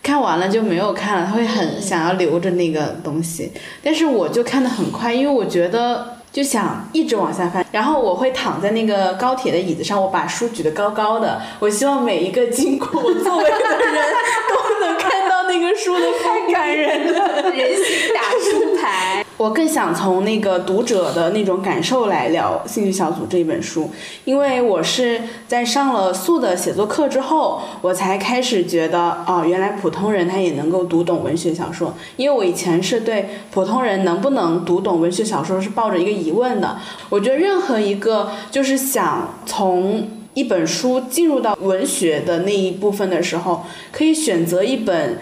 [0.00, 3.50] 看完了就没有看了，他会很想要留着那个东西。
[3.82, 7.64] 但是我就看的很快，因为我觉得就想一直往下翻。
[7.72, 14.04] 然后我会躺在那个高铁的椅子上，我把书举得高高的，我希望每一个经过我座位的人
[14.48, 19.24] 都能看到那个书的太感人了，人心打书牌。
[19.40, 23.88] 我更想从那个读者的那种感受来聊《兴趣小组》这一本书，
[24.26, 31.94] 因为我是在上了素的写作课之后，我才开始觉得，哦，原来普通人他也能够读懂文学小说。
[32.18, 36.76] 因为我以前是对普通人能不能读懂文学小说是抱着一个疑问的。
[37.08, 45.18] 我觉得任何一个就是想从一本书进入到文学的那一部分的时候，可以选择一本，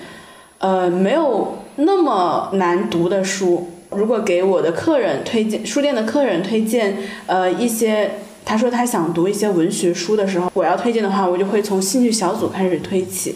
[0.59, 3.69] 呃，没有那么难读的书。
[3.91, 6.97] 如果给我的客人推荐书店的客人推荐，
[7.27, 8.11] 呃，一些
[8.45, 13.35] 他说他想读一些文学书的时候，我要推荐的话，我就会从兴趣小组开始推起。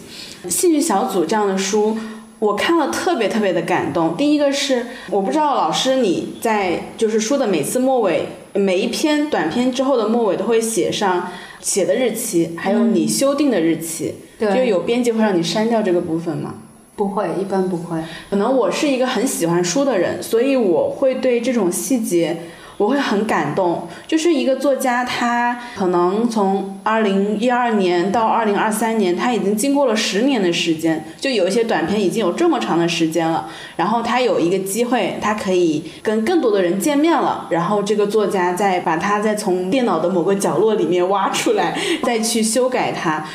[0.49, 1.97] 兴趣小组这样的书，
[2.39, 4.17] 我看了特别特别的感动。
[4.17, 16.55] 第一个是我不知道老师你在就是书的每次末尾，每一篇短篇之后的末尾都会写上写的日期，还有你修订的日期，就有编辑会让你删掉这个部分吗？
[17.03, 17.99] 不会，一般不会。
[18.31, 22.43] 可能我是一个很喜欢书的人，所以我会对这种细节，
[22.77, 23.89] 我会很感动。
[24.07, 33.49] 就是一个作家，他可能从二零一二年到二零二三年，他已经经过了十年的时间，就有一些短片已经有这么长的时间了。
[33.75, 37.49] 然后他有一个机会，他可以跟更多的人见面了。
[37.51, 43.27] 然后这个作家再把他再从电脑的某个角落里面挖出来，再去修改它。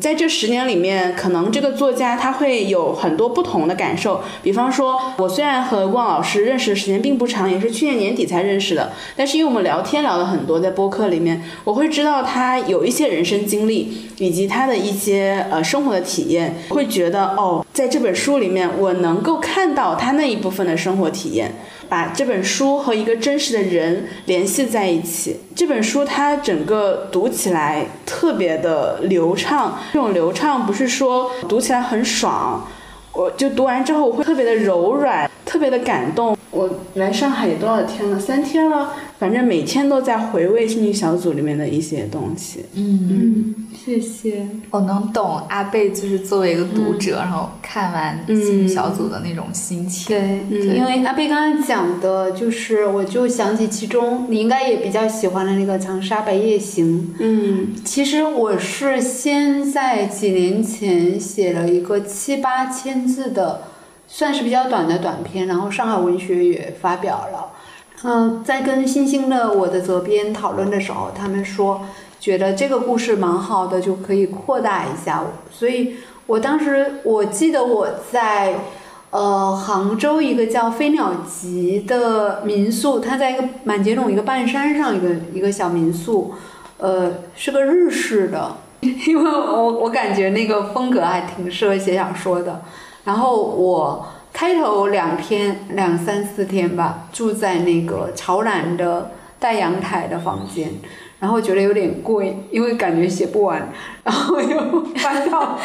[0.00, 4.20] 在这十年里面，可能这个作家他会有很多不同的感受。
[4.42, 21.54] 比方说，我虽然和汪老师认识的时间并不长，也是去年年底才认识的，但是因为我们聊天聊了很多，在播客里面，我会知道他有一些人生经历，以及他的一些呃生活的体验，会觉得哦，在这本书里面，我能够看到他那一部分的生活体验。
[21.88, 25.40] 把这本书和一个真实的人联系在一起。
[25.56, 32.66] 这本书它整个读起来特别的流畅，这种流畅不是说读起来很爽，
[33.12, 36.36] 我就读完之后我会特别的柔软，特别的感动。
[36.50, 38.18] 我来上海多少天了？
[38.18, 38.92] 三天了。
[39.18, 42.64] 反正每天都在回味心理小组里面的一些东西。
[42.74, 44.46] 嗯嗯，谢谢。
[44.70, 50.06] 我能懂阿贝就是作为一个读者，然后看完心理小组的那种心情。
[50.06, 57.12] 对，因为阿贝刚刚讲的，就是我就想起其中你应该也比较喜欢的那个《长沙白夜行》。
[57.18, 63.62] 嗯，其实我是先在几年前写了一个七八千字的，
[64.08, 67.52] 算是比较短的短篇，然后上海文学也发表了。
[68.02, 71.82] 嗯，在跟星星的我的责编讨论的时候，他们说
[72.18, 75.22] 觉得这个故事蛮好的，就可以扩大一下。
[75.50, 78.54] 所以我当时我记得我在
[79.10, 86.34] 呃杭州一个叫飞鸟集的民宿，它在一个满街弄一个半山上一个一个小民宿，
[86.78, 92.62] 呃是个日式的，因为我我感觉那个风格还挺适合写小说的。
[93.08, 94.06] 然后我。
[94.30, 100.70] 开头两天两三四天吧，住在那个朝南的带阳台的房间，
[101.18, 103.68] 然后觉得有点贵，因为感觉写不完，
[104.04, 105.58] 然后又搬到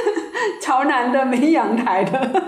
[0.60, 2.42] 朝南的没阳台的，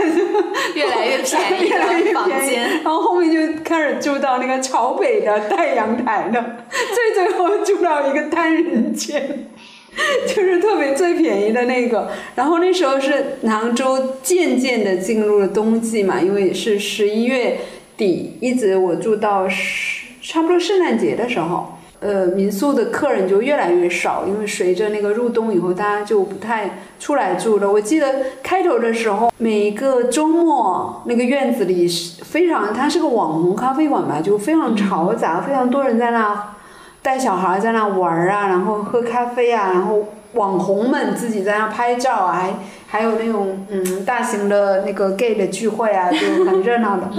[0.74, 9.46] 越来越便宜的房间， 然后后面就开始住到那个朝北的带阳台的，最最后住到一个单人间。
[10.26, 17.58] 就是特别最便宜的那个，然后那时候是杭州渐渐的进入了冬季嘛，因为是十一月
[17.96, 27.70] 底，一直我住到十差不多圣诞节的时候，呃，民宿的客人就越来越少，因为随着那个入冬以后，大家就不太出来住了。
[27.70, 28.06] 我记得
[28.42, 36.54] 开头的时候，每一个周末那个院子里是非常，它是个网红咖啡馆吧，就非常嘈杂，非常多人在那。
[37.02, 42.54] 带小孩在那玩啊，然后喝咖啡啊，然后网红们自己在那拍照啊，还
[42.86, 47.10] 还有那种嗯大型的那个 gay 的聚会啊，就很热闹的。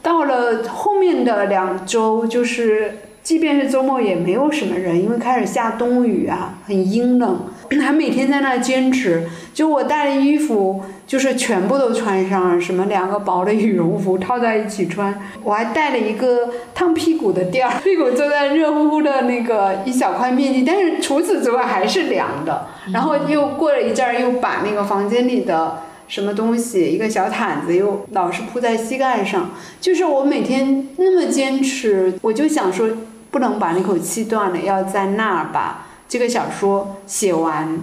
[0.00, 7.40] 到了后面的两周，就是即便是周末也没有什么人，因为开始下冬雨啊，很阴冷，
[7.82, 9.28] 还每天在那坚持。
[9.52, 10.82] 就我带的衣服。
[11.06, 15.14] 就是全部都穿上，什么两个薄的羽绒服套在一起穿，
[15.44, 22.66] 我还带了一个烫屁股的垫儿， 屁股坐在热乎乎的那个一小块面积，但是除此之外还是凉的。
[22.92, 29.50] 然后又过了一阵儿，又把那个房间里的什么东西，一个小毯子又老是铺在膝盖上。
[29.80, 32.88] 就是我每天那么坚持，我就想说，
[33.30, 37.80] 不能把那口气断了，要在那儿把这个小说写完。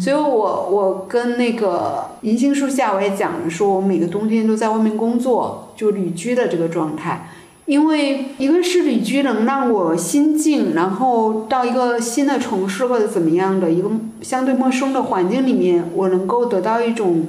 [0.00, 7.28] 所以，我我跟那个银杏树下我也讲了，说我每个冬天都在外面工作，就旅居的这个状态。
[7.66, 13.90] 因为一个是旅居能让我心静，然后到一个新的城市或者怎么样的一个
[14.22, 17.26] 相对陌生的环境里面，我能够得到一种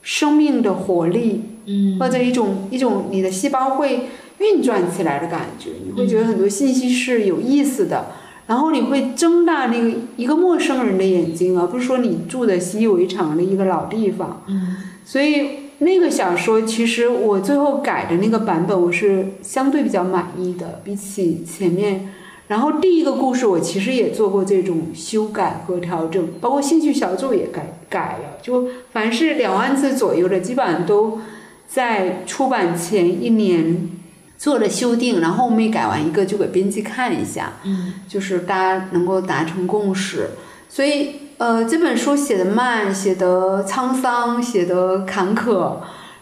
[0.00, 4.06] 生命的活力，嗯，或者一种一种你的细胞会
[4.38, 8.06] 运转起来的感觉，你会觉得很多信息是有意思的。
[8.52, 14.42] 然后你会睁大那个一个陌生人的眼睛，而不是说你住的习以为常的一个老地方。
[14.46, 22.10] 嗯，所以那个小说其实我最后改的那个版本，我是相对比较满意的，比起前面。
[22.48, 31.20] 然后第一个故事我其实也做过这种修改和调整，包括兴趣小组也改改了，就凡是两万字左右的，基本上都
[31.66, 33.88] 在出版前一年。
[34.42, 40.30] 做了修订，然后我们也改完一个就给编辑看一下，嗯，就是大家能够达成共识。
[40.68, 45.76] 所以，呃，这本书写的慢，写的沧桑，写的坎坷，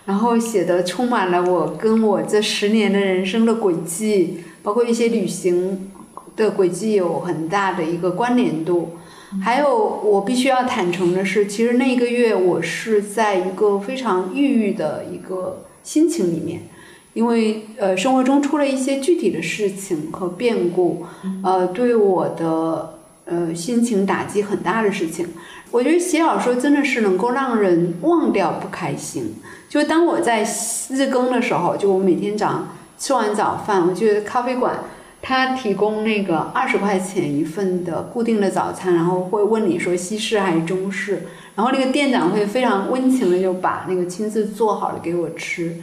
[0.05, 5.91] 然后写的充满了我跟我这十年的人生的轨迹，包括一些旅行
[6.37, 8.99] 的轨迹有很大的一个关联度。
[9.43, 16.65] 还有，我必须要坦诚的是，其实那一个月我是在一个非常抑郁的一个心情里面。
[17.13, 21.05] 因为呃，生活中出了一些具体的事情和变故，
[21.43, 22.95] 呃，对我的
[23.25, 25.27] 呃心情打击很大的事情。
[25.73, 29.35] 我觉得写小说真的是能够让人忘掉不开心。
[29.69, 30.45] 就当我在
[30.91, 32.69] 日更的时候，就我每天早上
[32.99, 34.85] 吃完早饭，我觉得咖啡馆
[35.23, 45.77] 他提供那个二十块钱一份的固定的早餐，然后会问你说西式还是中式，然后那个店长会非常温情的就把那个亲自做好了给我吃。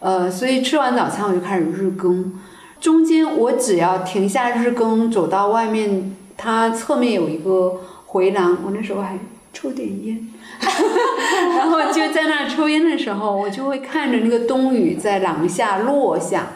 [0.00, 2.32] 呃，所以吃完早餐我就开始日更，
[2.80, 9.18] 中间我只要停下日更，走到外面，它侧面有一个回廊，我那时候还
[9.52, 10.26] 抽点烟，
[11.58, 16.46] 然后就在那抽烟的时候，我就会看着那个冬雨在廊下落下，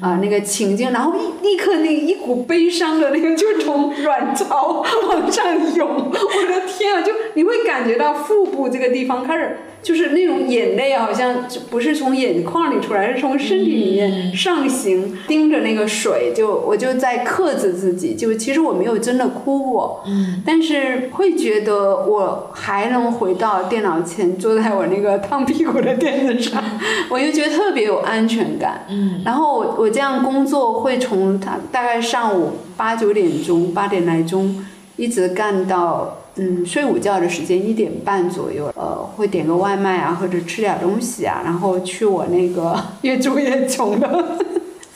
[0.00, 9.58] 啊，那个情境，然后立立刻那一股悲伤的那个就从卵巢往上涌，我的天啊，就你会感觉到腹部这个地方开始。
[9.84, 26.64] 就是那种眼泪，好像不是从眼眶里出来，是从身体里面上行，盯着那个水，就我就在克制自己，就其实我没有真的哭过，嗯，但是会觉得我还能回到电脑前，坐在我那个烫屁股的垫子上，
[27.10, 34.64] 我就觉得特别有安全感，嗯，然后我我这样工作会从他大概上午八九点钟，八点来钟，
[34.96, 36.20] 一直干到。
[36.36, 44.24] 嗯，睡午觉的时间一点半左右，呃，会点个外卖啊，或者吃点东西啊，然后去我那个 越住越穷的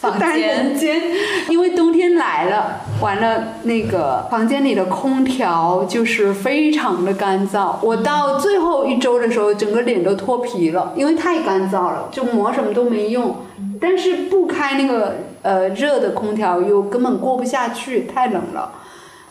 [0.01, 1.01] 房间 间，
[1.48, 7.77] 因为冬天来了，完了那个房间里的空调就是非常的干燥。
[7.83, 13.37] 我到最后一周的时候，整个脸都脱皮了，因为太干燥了，就抹什么都没用。
[13.81, 18.72] 但是不开那个呃热的空调又根本过不下去，太冷了。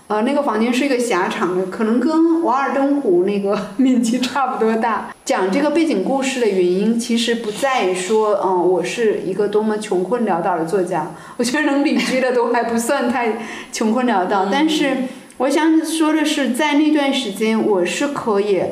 [0.07, 5.13] 呃，那个房间是一个狭长的，可能跟《瓦尔登湖》那个 面积差不多大。
[5.25, 11.11] 讲这个背景故事的原因，其实不在于说，嗯，我是一个多么穷困潦倒的作家。
[11.35, 14.47] 我觉得能旅居的都还不算太穷困潦倒。
[14.49, 14.95] 但是
[15.39, 18.63] 我想说的是，在那段时间，我是可以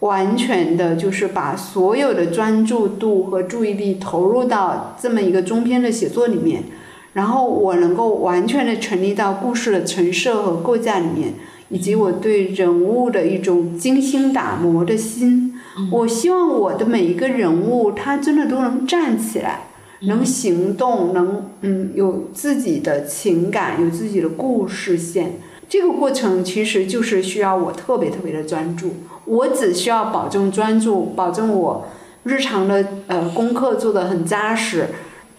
[0.00, 6.64] 完全的，就是把所有的专注度和注意力投入到这么一个中篇的写作里面。
[7.12, 11.34] 然后我能够完全的沉溺到故事的陈设和构架里面，
[11.68, 15.54] 以及我对人物的一种精心打磨的心。
[15.90, 19.68] 我希望我的每一个人物，他真的都能站起来，
[20.00, 25.40] 能行动，能嗯有自己的情感，有自己的故事线。
[25.68, 28.90] 这个过程其实就是需要我特别特别的专注。
[29.24, 31.86] 我只需要保证专注，保证我
[32.24, 34.88] 日常的呃功课做得很扎实。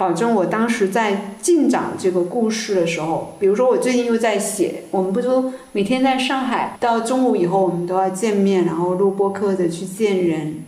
[0.04, 10.66] 保证我当时在进展这个故事的时候，比如说我最近又在写，我们不都每天在上海，到中午以后我们都要见面，然后录播课的去见人。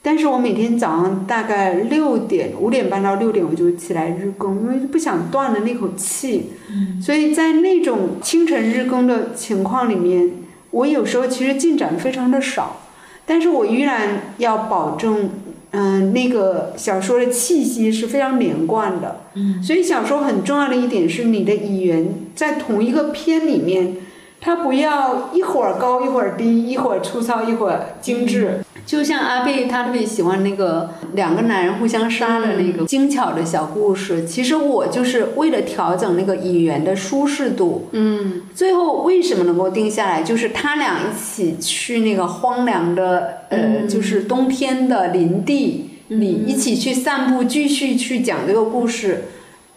[0.00, 6.52] 但是我每天早上大概六点五点半到六点我就起来日更，因为不想断了那口气。
[6.70, 10.30] 嗯，所以在那种清晨日更的情况里面，
[10.70, 12.80] 我有时候其实进展非常的少，
[13.26, 15.28] 但是我依然要保证，
[15.72, 19.20] 嗯，那个小说的气息是非常连贯的。
[19.34, 23.96] 嗯，所以小说很重要的一点是你的语言在同一个篇里面，
[24.40, 28.60] 它不要一会儿高一会儿低，一会儿粗糙一会儿精致。
[28.84, 34.26] 就像阿贝，他特别喜欢那个两个男人互相杀的那个精巧的小故事。
[34.26, 37.88] 其实我就是为了调整那个演员的舒适度。
[37.92, 40.22] 嗯，最后为什么能够定下来？
[40.22, 49.24] 就是他俩一起去那个荒凉的，呃，就是冬天的林地里一起去散步，继续去讲这个故事。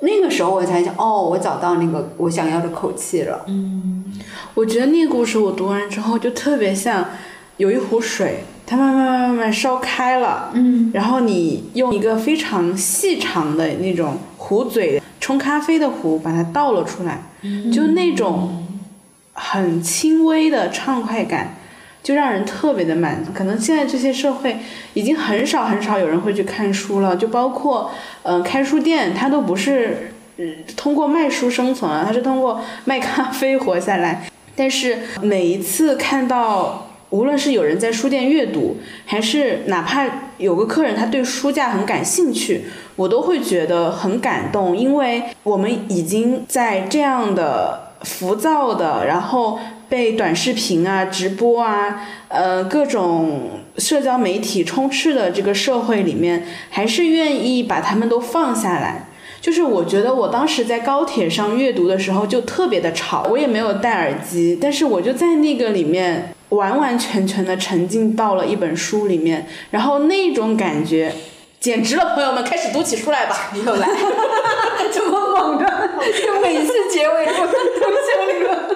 [0.02, 3.46] 那个时候我才想，哦，我找到那个我想要的口气了。
[3.48, 4.04] 嗯，
[4.56, 7.12] 我觉得那个故事我读完之后就特别像
[7.58, 8.44] 有一壶水。
[8.68, 18.66] 它慢慢慢慢慢烧开了，嗯，然后你用一个非常细长的那种壶嘴冲咖啡的壶把它倒了出来，嗯就那种
[19.34, 21.56] 很轻微的畅快感，
[22.02, 23.32] 就让人特别的满足。
[23.34, 24.58] 可能现在这些社会
[24.96, 27.92] 已经很少很少有人会去看书了，就包括
[28.24, 30.12] 嗯开书店，它都不是
[30.76, 34.28] 通过卖书生存了，它是通过卖咖啡活下来。
[34.56, 36.88] 但是每一次看到。
[37.12, 40.06] 无论是有人在书店阅读，还是哪怕
[40.38, 59.08] 有个客人他对书架很感兴趣，我都会觉得很感动，因为我们已经在这样的浮躁的，然后被短视频啊、直播啊、呃各种社交媒体充斥的这个社会里面，还是愿意把他们都放下来。
[59.40, 66.35] 就是我觉得我当时在高铁上阅读的时候就特别的吵，我也没有戴耳机，但是我就在那个里面。
[66.50, 71.14] 完完全全的沉浸到了一本书里面，然后那种感觉
[71.60, 72.14] 简直了！
[72.14, 73.52] 朋友们，开始读起书来吧！
[73.66, 73.88] 又来，
[74.94, 75.90] 这么猛的，
[76.24, 78.76] 就每次结尾都都像那个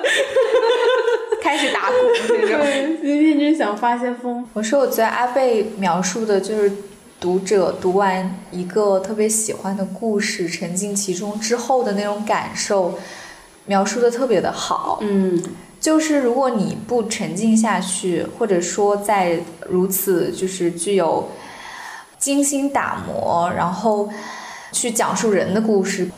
[1.42, 1.96] 开始打鼓
[2.30, 2.98] 那种。
[3.02, 4.44] 今天真想发些疯。
[4.54, 6.72] 我说，我觉得阿贝描述的就是
[7.20, 12.98] 读者读完一个特别喜欢的故事，沉浸其中之后的那种感受，
[13.66, 14.98] 描述的特别的好。
[15.02, 15.40] 嗯。
[15.80, 21.30] 就是如果你不沉浸下去，或者说在如此就是具有
[22.18, 24.10] 精心打磨，然后
[24.72, 26.10] 去讲述人的故事，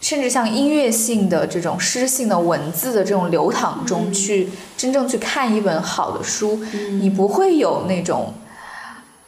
[0.00, 6.60] 甚至像音乐性的这种诗性的文字的这种流淌中去真正去看一本好的书，
[7.00, 8.34] 你不会有那种。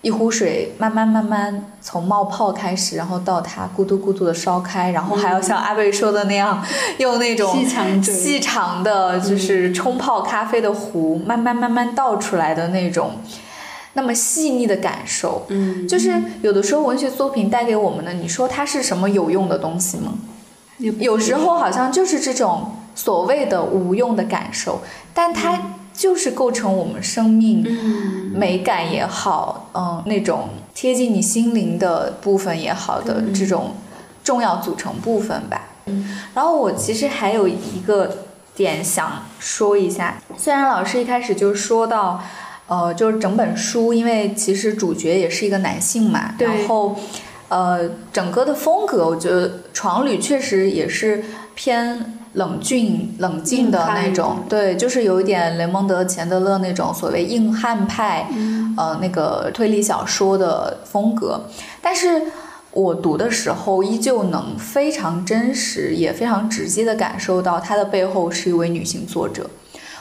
[0.00, 6.64] 一壶水慢慢慢慢从冒泡开始，然后到它咕嘟咕嘟的烧开，然后还要像阿贝说的那样，
[6.98, 7.52] 用那种
[8.00, 13.18] 细长的，就是冲泡咖啡的壶，慢慢慢慢倒出来的那种，
[13.94, 15.44] 那么细腻的感受。
[15.48, 20.14] 嗯，就是有的时候文学作品带给我们的，你说它是什么有用的东西吗？
[20.78, 24.80] 有时候好像就是这种所谓的无用的感受，
[25.12, 25.60] 但它。
[25.98, 27.66] 就是构成我们生命
[28.32, 33.74] 美感也好，嗯，那种贴近你心灵的部分也好的这种
[34.22, 35.70] 重要组成部分吧。
[36.34, 38.18] 然后我其实还有一个
[38.54, 42.22] 点想说一下，虽然老师一开始就说到，
[42.68, 46.94] 呃，就是整本书，因为其实主角也是一个男性嘛，然后，
[47.48, 51.24] 呃，整个的风格，我觉得床旅确实也是
[51.56, 52.14] 偏。
[52.38, 58.28] 冷峻、冷静的那种，对，就是有一点雷蒙德·钱德勒那种所谓硬汉派，
[58.76, 61.44] 呃，那个推理小说的风格。
[61.82, 62.22] 但是
[62.70, 69.50] 我读的时候，依旧能非常真实，也非常直接的感受到，它的背后是一位女性作者。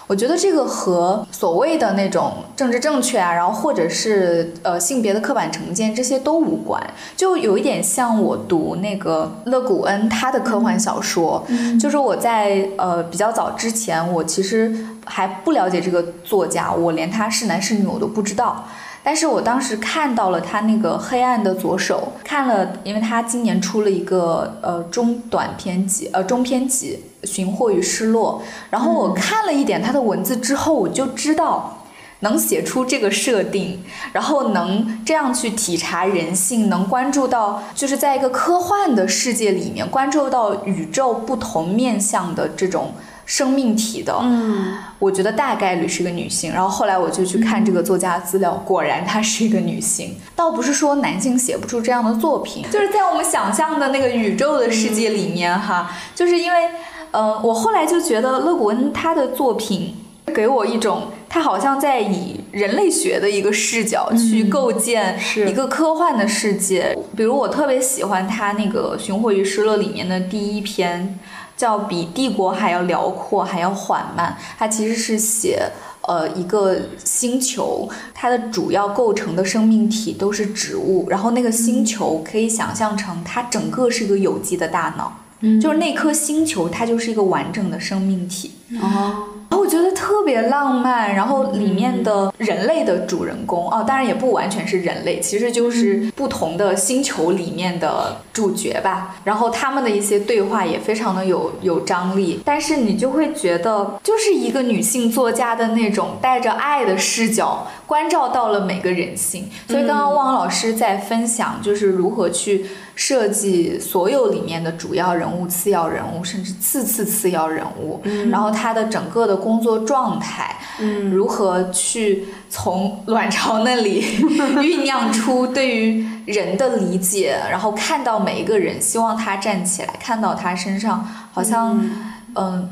[0.07, 6.81] 我觉得这个和所谓的那种政治正确啊，然后或者是呃性别的刻板成见这些都无关，
[7.17, 11.45] 就有一点像我读那个勒古恩他的科幻小说，
[11.79, 14.73] 就是我在呃比较早之前，我其实
[15.05, 18.65] 还不了解这个作家，我连他是男是女我都不知道。
[19.07, 31.85] 但是我当时看到了他那个《黑暗的左手》，看了，因为他今年出了一个呃中短篇集，呃中篇集《寻获与失落》，然后我看了一点他的文字之后，我就知道
[32.19, 33.81] 能写出这个设定，
[34.11, 42.91] 然后能这样去体察人性，能关注到就是在一个科幻的世界里面关注到宇宙不同面向的这种
[43.27, 46.53] 生命体的，嗯，我觉得大概率是个女性。
[46.53, 50.15] 然后后来我就去看这个作家资料，果然她是一个女性。
[50.33, 56.69] 倒不是说男性写不出这样的作品，就是在我们想象的那个宇宙的世界里面哈，就是因为，
[57.11, 59.93] 呃，我后来就觉得勒古恩他的作品
[60.33, 66.97] 给我一种，他好像在以人类学的一个视角去构建一个科幻的世界。
[67.13, 71.19] 比如我特别喜欢他那个《寻火与失落》里面的第一篇。
[71.57, 74.37] 叫比帝国还要辽阔，还要缓慢。
[74.57, 75.69] 它其实是写，
[76.01, 85.11] 呃，一个星球，它的主要构成的生命体都是植物，然后那个星球可以想象成它整个是一个有机的大脑，
[85.59, 88.51] 就是那颗星球它就是一个完整的生命体。
[88.81, 99.15] 哦，然后我觉得特别浪漫，然后里面的人类的主人公哦，当然也不完全是人类，其实就是不同的星球里面的主角吧。
[99.23, 109.49] 然后他们的一些对话也非常的有有张力，但是你就会觉得，就是一个女性作家的那种带着爱的视角，关照到了每个人性。
[109.67, 112.65] 所以刚刚汪老师在分享，就是如何去
[112.97, 121.11] 设计所有里面的主要人物、次要人物，甚至次次次要人物，然后他的整个的工作状态，嗯。
[121.11, 124.01] 如何去从卵巢那里
[124.57, 132.06] 酝酿出对于人的理解，然后看到每一个人，希望他站起来，看到他身上好像嗯、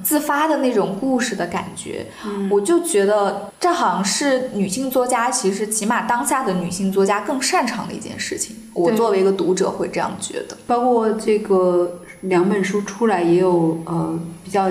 [0.03, 2.06] 自发的那种故事的感觉，
[2.49, 8.56] 我就觉得这好像是女性作家，其实起码当下的女性作家更擅长的一件事情。
[8.74, 10.58] 我作为一个读者会这样觉得。
[10.68, 14.70] 包括这个两本书出来，也有呃比较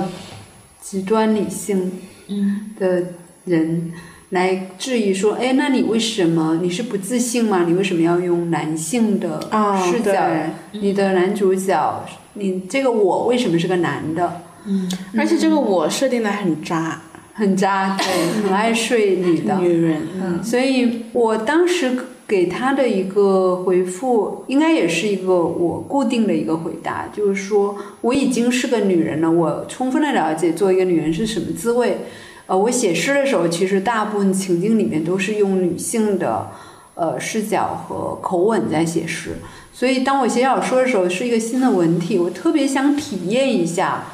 [0.80, 3.02] 极端理性嗯的
[3.46, 3.92] 人
[4.30, 7.64] 来质疑说，哎，那你为什么你是不自信吗？
[7.66, 10.12] 你为什么要用男性的哦视角？
[10.12, 12.04] 对你的男主角，
[12.34, 14.42] 你这个我为什么是个男的？
[14.66, 17.00] 嗯而且这个我设定的很渣，
[17.34, 19.58] 很渣，对，很爱睡女的。
[19.58, 21.96] 女人，嗯所以我当时
[22.26, 31.98] 给他的一个回复，应该也是一个我固定的一个回答，就是说我已经是个女人了，我充分的了解做一个女人是什么滋味。
[32.46, 36.50] 呃，我写诗的时候，其实大部分情境里面都是用女性的
[36.94, 39.36] 呃视角和口吻在写诗，
[39.72, 44.04] 所以当我写小说的时候，是一个新的文体，我特别想体验一下，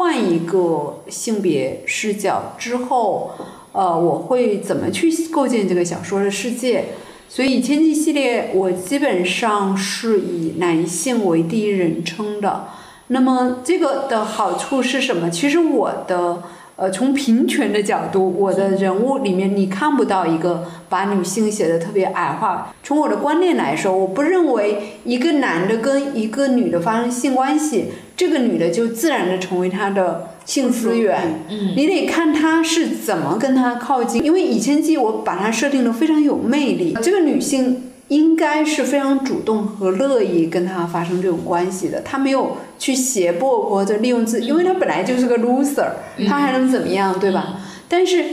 [0.00, 3.32] 换一个性别视角之后，
[3.72, 6.86] 呃，我会怎么去构建这个小说的世界？
[7.28, 12.68] 所以《千金》系列我基本上是以男性为第一人称的。
[13.08, 15.28] 那么这个的好处是什么？
[15.28, 16.44] 其实我的
[16.80, 22.74] 呃，从平权的角度，我的人物里面你看不到一个把女性写的特别矮化。
[22.82, 31.44] 从我的观念来说，我不认为一个男的跟一个女的发生性关系，这个女的就自然的成为他的性资源。
[31.50, 45.88] 嗯你得看他是怎么跟他靠近，因为以前记我把它设定的非常有魅力，这个女性应该是非常主动和乐意跟他发生这种关系的，他没有去胁迫或者利用自，因为他本来就是个 loser，
[46.28, 47.56] 他还能怎么样，对吧？
[47.88, 48.24] 但是。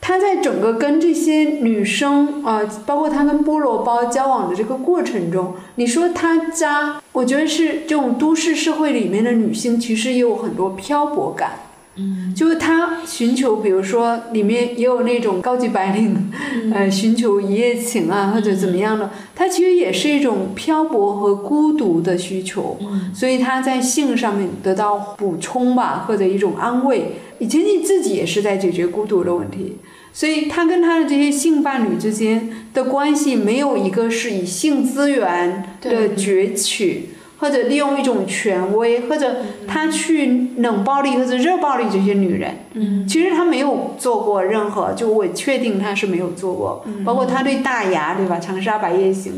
[0.00, 11.50] 他在整个跟这些女生啊、呃包括他跟菠萝包交往的这个过程中，你说他渣，我觉得是这种都市社会里面的女性，其实也有很多漂泊感。
[11.98, 16.30] 嗯就是他寻求，比如说里面也有那种高级白领，
[16.72, 22.76] 呃，寻求一夜情啊，或者怎么样的，他其实也是一种漂泊和孤独的需求。
[22.80, 27.16] 嗯所以他在性上面得到补充吧，或者一种安慰。
[27.40, 29.76] 以前你自己也是在解决孤独的问题，
[30.12, 37.08] 所以他跟他的这些性伴侣之间的关系，没有一个是以性资源的攫取。
[37.38, 39.36] 或者利用一种权威，或者
[39.66, 43.06] 他去冷暴力或者热暴力这些女人，嗯。
[43.06, 49.32] 其实他没有做过任何，就我确定他是没有做过，包括他对大牙对吧，长沙白夜行，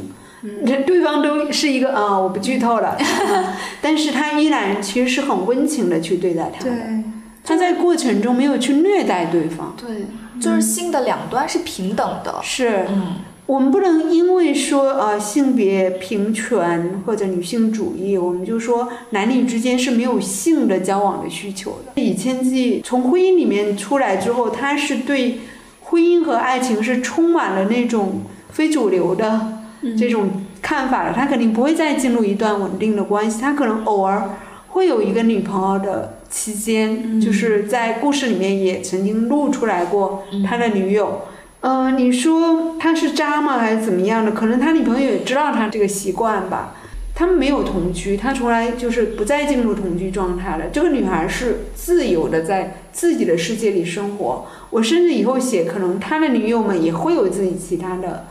[0.66, 3.44] 这对方都是一个啊、我不剧透了，嗯
[3.82, 6.72] 但是他依然其实是很温情的去对待他的，
[7.44, 10.06] 他在过程中没有去虐待对方，对，
[10.40, 12.36] 就是性的两端是平等的。
[12.42, 12.86] 是。
[12.88, 13.16] 嗯
[13.50, 22.00] 我们不能因为说呃性别平权或者女性主义，我们就说男女之间是没有性的交往的需求的。
[22.00, 25.40] 以千计从婚姻里面出来之后，他是对
[25.80, 28.20] 婚姻和爱情是充满了那种
[28.50, 29.40] 非主流的
[29.98, 30.30] 这种
[30.62, 31.12] 看法的。
[31.12, 34.30] 他肯定不会再进入一段稳定的关系，他可能偶尔
[34.68, 41.22] 会有一个女朋友的期间，就是在故事里面也曾经露出来过他的女友。
[41.60, 44.32] 呃，你说他是渣吗，还是怎么样的？
[44.32, 46.74] 可能他女朋友也知道他这个习惯吧。
[47.14, 50.68] 他们没有同居，他从来就是不再进入同居状态了。
[50.72, 54.46] 这个女孩是自由的在自己的世界里生活。
[54.70, 58.24] 我甚至以后写，可能他的女友们也会有自己其他的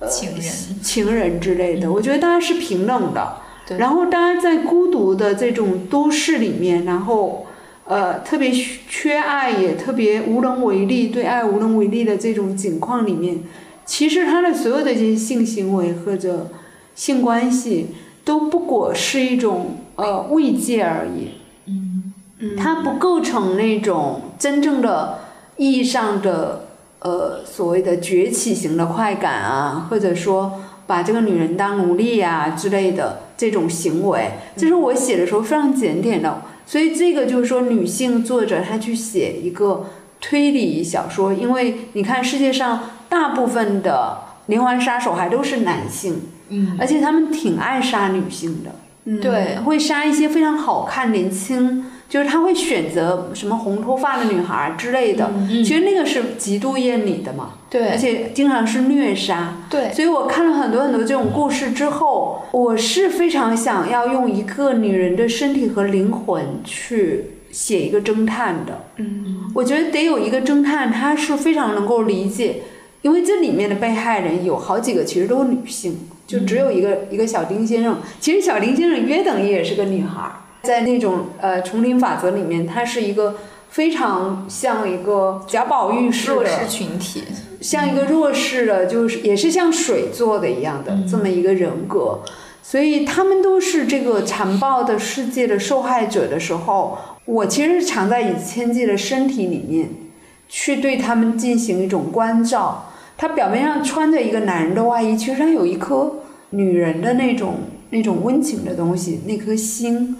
[0.00, 0.42] 呃情人
[0.82, 1.92] 情人之类的。
[1.92, 3.36] 我觉得大家是平等的。
[3.68, 7.46] 对然后大家在孤独的这种都市里面，然后
[7.86, 13.40] 呃特别缺爱，也特别无能为力，对爱无能为力的这种境况里面，
[13.84, 16.50] 其实他的所有的这些性行为或者
[16.94, 17.88] 性关系，
[18.24, 21.32] 都不过是一种呃慰藉而已。
[21.66, 22.12] 嗯
[22.58, 25.20] 它不构成那种真正的
[25.56, 26.66] 意义上的
[26.98, 36.42] 呃所谓的崛起型的快感啊，或者说把这个女人当奴隶呀、之类的这种行为，这是我写的时候非常检点的。
[36.66, 39.90] 所以这个就是说，女性作者她去写一个
[40.20, 48.70] 推理小说，因为你看世界上大部分的连环杀手还都是男性，嗯，而且他们挺爱杀女性的。
[49.20, 55.30] 对，会杀一些非常好看、年轻，就是他会选择什么红头发的女孩之类的。
[55.36, 57.50] 嗯其实那个是极度艳丽的嘛，
[57.82, 59.54] 而且经常是虐杀。
[59.68, 68.84] 对，所以我看了很多很多这种故事之后，我是非常想要用一个女人的身体和灵魂去写一个侦探的。
[68.96, 72.62] 嗯，我觉得得有一个侦探，他是非常能够理解，
[73.02, 77.98] 因为这里面的被害人有好几个其实都是女性，就只有一个、一个小丁先生。
[78.20, 83.36] 其实小丁先生约等于也是个女孩儿，在那种呃丛林法则里面，她是一个
[83.74, 87.24] 非常像一个贾宝玉式的弱势群体，
[87.60, 92.20] 像一个弱势的，就是也是像水做的一样的这么一个人格，
[92.62, 99.90] 所以他们都是这个残暴的世界的受害者的时候，我其实是藏在以千纪的身体里面，
[100.48, 102.92] 去对他们进行一种关照。
[103.16, 106.20] 他表面上穿着一个男人的外衣，其实他有一颗
[106.50, 107.56] 女人的那种
[107.90, 110.16] 那种温情的东西，那颗心。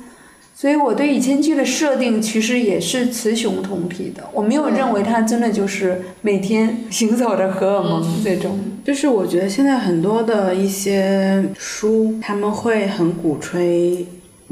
[0.57, 8.59] 所以我对以前剧的设定其实也是雌雄同体的，我没有认为它真的就是每天行走着荷尔蒙这种。
[8.84, 14.07] 就是我觉得现在很多的一些书，他们会很鼓吹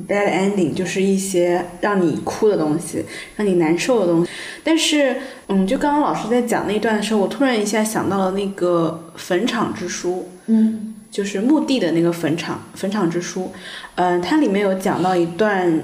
[0.08, 3.04] bad ending，就是一些让你哭的东西，
[3.36, 4.30] 让你难受的东西。
[4.64, 5.16] 但是，
[5.48, 10.12] 嗯，就刚刚老师在讲那段的时候，我突然一下想到了那个《坟场之书》，
[10.46, 13.52] 嗯就是墓地的那个坟场，坟场之书。
[13.94, 15.80] 嗯、它里面有讲到一段。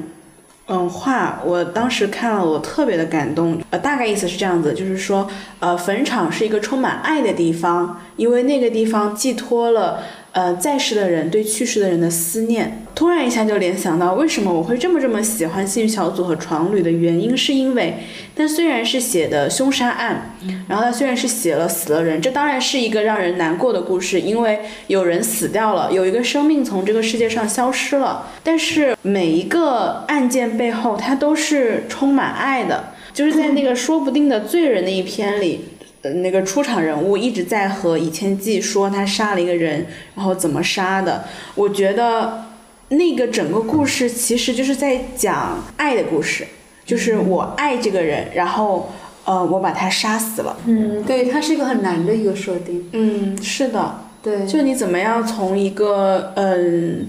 [0.71, 3.59] 嗯，话我当时看了，我特别的感动。
[3.71, 5.27] 呃，大概意思是这样子，就是说，
[5.61, 10.03] 呃，坟场是一个充满爱的地方，因为那个地方寄托了
[10.39, 12.85] 呃在世的人对去世的人的思念。
[12.95, 17.95] 突然一下就联想到，为什么我会这么这么喜欢《幸运小组》和《床旅》的原因，是因为，
[18.37, 20.37] 它虽然是写的凶杀案，
[20.69, 28.27] 然后它虽然是写了死了人，这当然是一个让人难过的故事，因为有人死掉了，有一个生命从这个世界上消失了。
[28.45, 35.65] 但是每一个案件背后，它都是充满爱的，就是在那个说不定的罪人那一篇里。
[36.03, 41.25] 呃，那个出场人物一直在和以千纪说他杀了一个人，然后怎么杀的。
[41.55, 42.45] 我觉得
[42.91, 46.47] 那个整个故事其实就是在讲爱的故事，
[46.85, 48.93] 就是我爱这个人，然后
[49.25, 50.57] 呃，我把他杀死了。
[50.67, 52.89] 嗯，对，它是一个很难的一个设定。
[52.93, 57.09] 嗯，是的，对，就你怎么样从一个嗯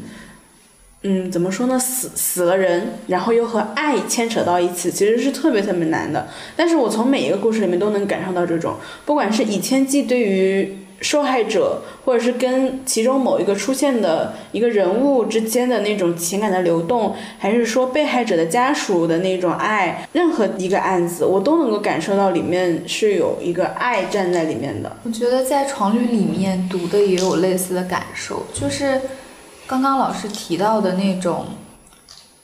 [1.03, 6.27] 嗯怎么说呢，死死了人，然后又和爱牵扯到一起，其实是特别特别难的。
[6.55, 8.75] 但是我从每一个故事里面都能感受到这种，
[9.05, 24.97] 不管是以千纪对于受害者，或者是跟其中某一个出现的一个人物之间的那种情感的流动，还是说被害者的家属的那种爱，任何一个案子，我都能够感受到里面是有一个爱站在里面的。
[25.05, 28.99] 我觉得在《床旅》里面读的也有类似的感受，就是
[29.69, 31.45] 刚刚老师提到的那种，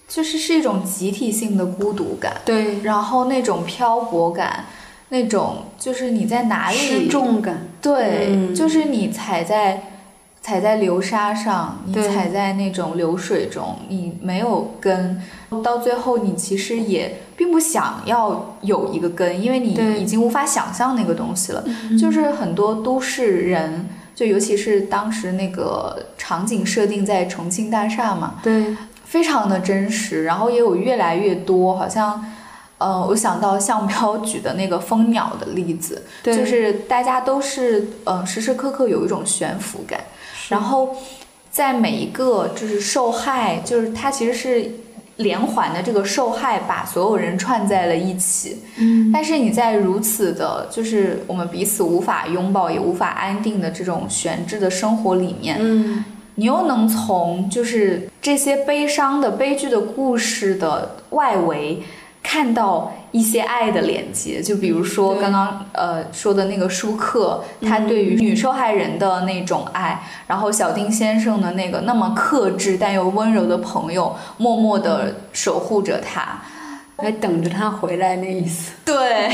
[0.07, 4.65] 就是是一种集体性的孤独感，对，然后那种漂泊感，
[5.09, 7.65] 那种就是你在哪失里，重感。
[7.81, 8.53] 对，嗯。
[8.53, 9.81] 就是你踩在
[10.39, 15.19] 踩在流沙上，你踩在那种流水中，你没有根，
[15.63, 21.63] 到最后你其实也并不想要有一个根，因为你已经无法想象那个东西了。
[21.99, 32.25] 就是很多都市人，就尤其是当时那个场景设定在重庆大厦嘛，对，非常的真实，然后也有越来越多，好像，
[32.77, 39.99] 呃，我想到向彪举的那个蜂鸟的例子，对就是大家都是，嗯、时时刻刻有一种悬浮感，
[40.49, 40.95] 然后
[41.51, 44.71] 在每一个就是受害，就是它其实是
[45.17, 56.03] 连环的这个受害，把所有人串在了一起，嗯，但是你在如此的，就是我们彼此无法拥抱也无法安定的这种悬置的生活里面，嗯
[56.37, 61.81] 你又能从就是这些悲伤的悲剧的故事的外围。
[62.27, 76.41] 看到一些爱的连接，就比如说刚刚呃说的那个舒克，他对于女受害人的那种爱，然后小丁先生的那个那么克制但又温柔的朋友，默默的守护着他，
[76.97, 78.71] 还等着他回来那意思。
[78.83, 79.29] 对，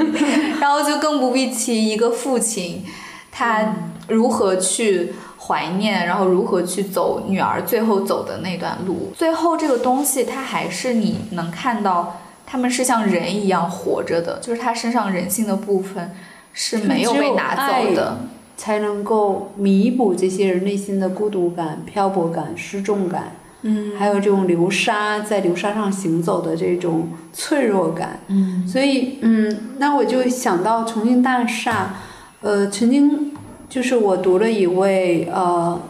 [0.60, 2.84] 然后就更不必提一个父亲，
[3.32, 3.74] 他
[4.06, 9.10] 如何去怀念，然后如何去走女儿最后走的那段路。
[9.16, 12.20] 最后这个东西，它还是你能看到。
[12.46, 16.12] 他们是像人一样活着的，就是他身上人性的部分
[16.52, 18.18] 是没有被拿走的，
[18.56, 23.32] 才能够弥补这些人内心的孤独感、漂泊感、失重感，
[23.62, 31.96] 嗯，还有这种流沙在流沙上行走的这种脆弱感，嗯，所以，嗯，那我就想到重庆大厦，
[32.42, 33.32] 呃，曾经
[33.68, 35.80] 就是我读了一位呃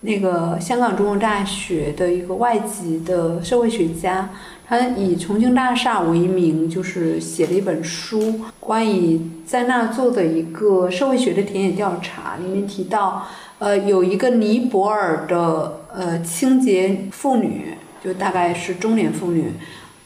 [0.00, 4.30] 那个香港中文大学的一个外籍的社会学家。
[4.70, 12.36] 他以重庆大厦为名，就是写了一本书，关于在那做的一个社会学的田野调查。
[12.36, 13.26] 里面提到，
[13.58, 19.50] 呃，有一个尼泊尔的呃清洁妇女，就大概是中年妇女，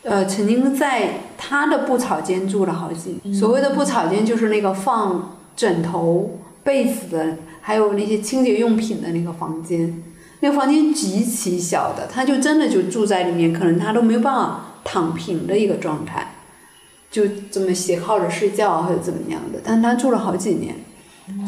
[0.02, 3.34] 呃，曾经在她的布草间住了好几年。
[3.34, 10.02] 所谓的布草间，就是那个放枕头、被子的，还有那些清洁用品的那个房间。
[10.44, 16.34] 那个房间极其小的，他就真的就住在里面，可能他都没有办法躺平的一个状态，
[17.10, 19.60] 就这么斜靠着睡觉或者怎么样的。
[19.64, 20.74] 但他住了好几年，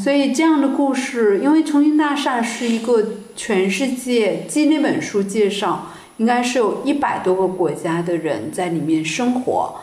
[0.02, 9.74] 所以这样的故事，因为重庆大厦是一个全世界，据那本书介绍，应该是有一百多个国家的人在里面生活，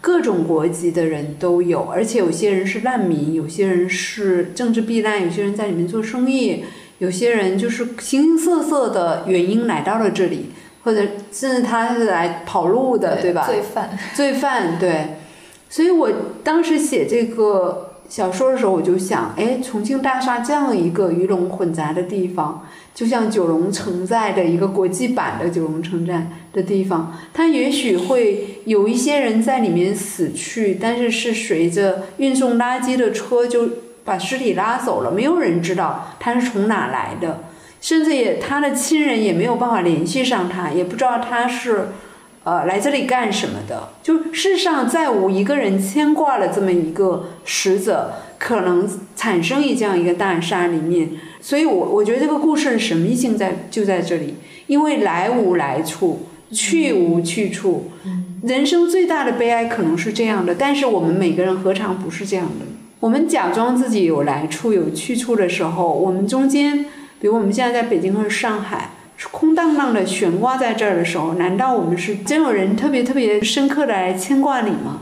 [0.00, 6.64] 各种国籍的人都有，而且有些人是难民，有些人是政治避难，有些人在里面做生意。
[7.02, 10.50] 有些人就是形形色色的原因来到了这里，
[10.84, 11.00] 或者
[11.32, 13.44] 甚至他是来跑路的，对吧？
[13.44, 15.16] 罪犯，罪犯，对。
[15.68, 16.08] 所以我
[16.44, 33.68] 当时写这个小说的时候，我就想，哎，重庆大厦这样一个鱼龙混杂的地方，就像九龙城寨的一个国际版的九龙城寨的地方，它也许会有一些人在里面死去，但是是随着运送垃圾的车就。
[34.04, 37.44] 把尸体拉走了，没有人知道他是从哪来的，
[37.80, 41.88] 甚至也他的亲人也没有办法联系上他，也不知道他是，
[42.44, 43.90] 呃，来这里干什么的。
[44.02, 51.10] 就世上再无一个人牵挂了这么一个死者，可能产生于这样一个大厦里面。
[51.40, 54.36] 所以，我我觉得这个故事的神秘性在就在这里，
[54.66, 57.90] 因为来无来处，去无去处。
[58.42, 62.66] 人生最大的悲哀可能是这样的，但是我们每个人何尝不是这样的？
[63.02, 66.84] 我们假装自己有来处有去处的时候，我们中间，
[67.18, 68.90] 比如我们现在在北京或者上海，
[69.32, 75.00] 空荡荡的悬挂在这儿的时候，难道我们是真有人特别特别深刻的来牵挂你吗？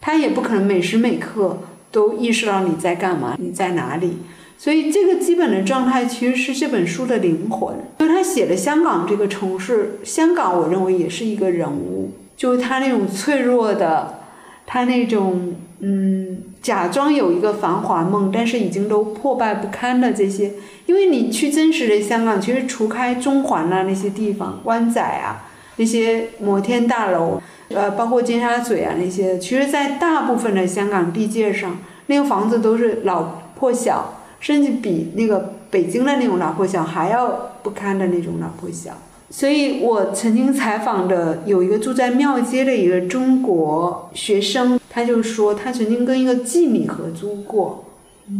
[0.00, 1.60] 他也不可能每时每刻
[1.92, 4.18] 都意识到你在干嘛，你在哪里。
[4.58, 7.72] 所以这个基本的状态其实是这本书的灵魂。
[8.00, 14.22] 就他写的香港这个城市，香港我认为也是一个人物，就是他那种脆弱的，
[14.66, 15.54] 他那种。
[15.80, 20.52] 嗯，假装有一个繁华梦，但是已经都破败不堪的这些，
[20.86, 25.44] 因为你去真实的香港，其实除开中环啊那些地方，湾仔啊
[25.76, 38.90] 那些摩天大楼，呃，包括尖沙咀啊那些，其实，在大部分的香港地界上，那个房子都是老破小，甚至比那个北京的那种老破小还要不堪的那种老破小。
[39.30, 47.84] 所以我曾经采访的有一个住在庙街的一个中国学生，他就说他曾经跟一个妓女合租过，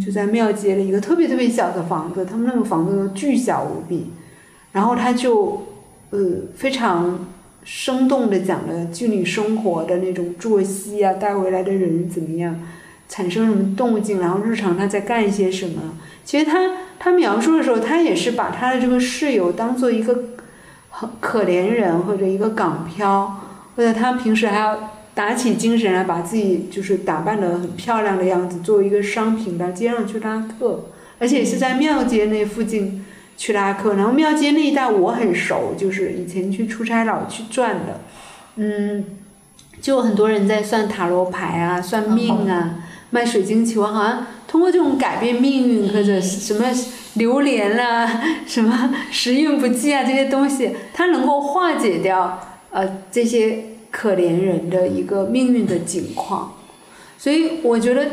[0.03, 4.07] 就在庙街的一个特别特别小的房子，他们那个房子巨小无比。
[4.73, 5.67] 然后他就
[6.09, 6.19] 呃
[6.57, 7.27] 非常
[7.65, 12.59] 生动的讲了妓女生活的那种作息啊，带回来的人怎么样，
[13.11, 15.83] 产生什么动静，然后日常他在干一些什么。
[16.25, 20.19] 其实他他描述的时候，他也是把他的这个室友当做一个。
[21.21, 23.41] 可怜人或者一个港漂，
[23.77, 30.87] 或者他平时还要打起精神来把自己就是打扮得很漂亮的样子，作为一个商品到街上去拉客，
[31.19, 33.05] 而且是在庙街那附近
[33.37, 33.95] 去拉客。
[33.95, 38.01] 然后庙街那一带我很熟，就是以前去出差老去转的，
[38.57, 39.05] 嗯，
[39.81, 42.77] 就很多人在算塔罗牌啊，算命啊，
[43.11, 46.65] 卖水晶球，好像通过这种改变命运或者什么。
[47.15, 52.41] 榴莲啦，什么时运不济啊，这些东西，它能够化解掉
[52.71, 56.55] 呃这些可怜人的一个命运的境况，
[57.17, 58.07] 所以我觉得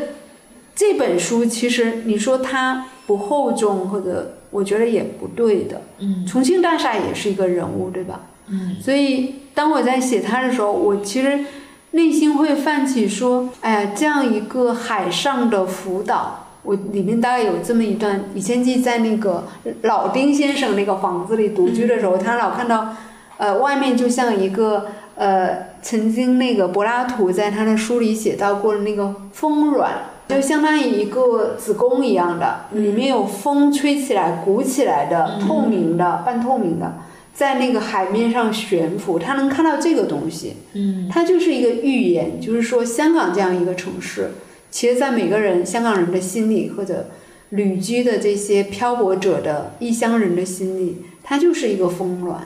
[0.74, 5.82] 这本书其实你说它不厚重或者我觉得也不对的。
[5.98, 8.22] 嗯重庆大厦也是一个人物，对吧？
[8.48, 11.44] 嗯所以当我在写它的时候，我其实
[11.92, 19.44] 内心会泛起说，哎呀，这样一个海上的浮岛，我里面大概有这么一段，以前记在那个
[19.82, 22.94] 老丁先生那个房子里独居的时候，他老看到，
[23.38, 29.92] 呃，外面就像一个呃，曾经那个柏拉图在他的书里写到过的那个风卵。
[30.28, 36.94] 就相当于一个子宫一样的，里面有风吹起来、鼓起来的、透明的、半透明的，
[37.32, 41.08] 在那个海面上悬浮，他能看到这个东西，嗯。
[41.08, 44.32] 它就是一个预言，就是说香港这样一个城市，
[44.76, 47.06] 其实，在每个人香港人的心里，或者
[47.48, 52.36] 旅居的这些漂泊者的异乡人的心里，它就是一个风峦，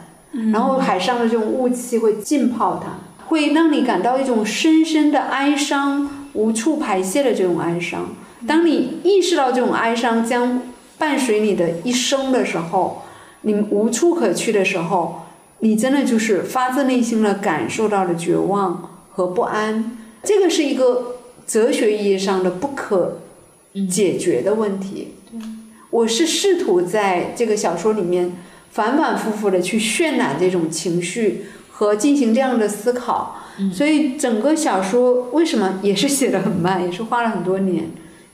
[0.53, 8.11] 然后海上的这种雾气会浸泡它，会让你感到一种深深的哀伤，无处排泄的这种哀伤。
[8.47, 10.63] 当你意识到这种哀伤将
[10.99, 13.03] 伴随你的一生的时候，
[13.41, 15.23] 你无处可去的时候，
[15.59, 19.97] 你真的就是发自内心的感受到了绝望和不安。
[20.23, 21.17] 这个是一个
[21.51, 23.19] 哲学意义上的不可
[23.91, 25.15] 解决的问题。
[25.91, 28.37] 我是试图在这个小说里面
[28.71, 33.37] 反反复复的去渲染这种情绪和进行这样的思考。
[33.75, 37.87] 所以整个小说为什么也是写的很慢，也是花了很多年，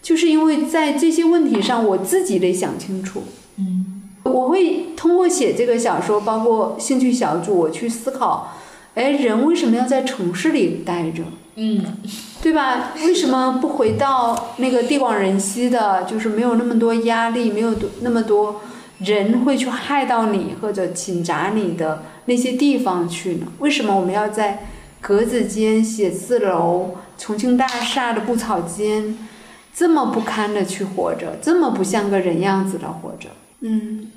[0.02, 3.22] 就是因为在这些问题上我自己得想清楚。
[3.56, 8.52] 嗯我会通过写这个小说，包括兴趣小组，我去思考，
[8.94, 11.22] 哎，人为什么要在城市里待着，
[11.56, 11.82] 嗯
[12.42, 12.92] 对吧？
[13.02, 18.60] 为什么不回到那个地广人稀的，就是没有那么多压力，没有多那么多
[18.98, 23.46] 人会去害到你或者侵扎你的那些地方去呢？
[23.58, 24.66] 为什么我们要在
[25.00, 29.16] 格子间、写字楼、重庆大厦的布草间，
[29.74, 33.28] 这么不堪的去活着，这么不像个人样子的活着？
[33.60, 34.10] 嗯，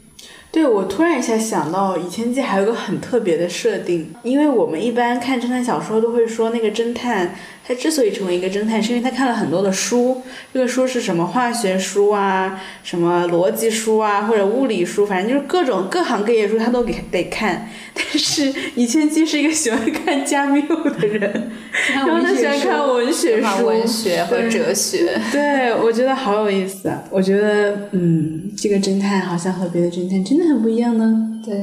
[0.51, 7.35] 对，我突然一下想到，《倚天记》还有个很特别的设定，因为我们一般看侦探小说都会说，那个侦探
[7.69, 17.69] 他之所以成为一个侦探，是因为他看了很多的书，这个书是什么化学书啊，什么逻辑书啊，或者物理书，反正就是各种各行各业书他都给得看。
[17.93, 21.51] 但是倚天记是一个喜欢看加缪的人，
[21.93, 25.21] 然后他喜欢看文学书，文学和对哲学。
[25.31, 27.03] 对，我觉得好有意思啊！
[27.11, 31.39] 我觉得，嗯，这个侦探好像和别的侦探真的很不一样呢。
[31.45, 31.55] 对，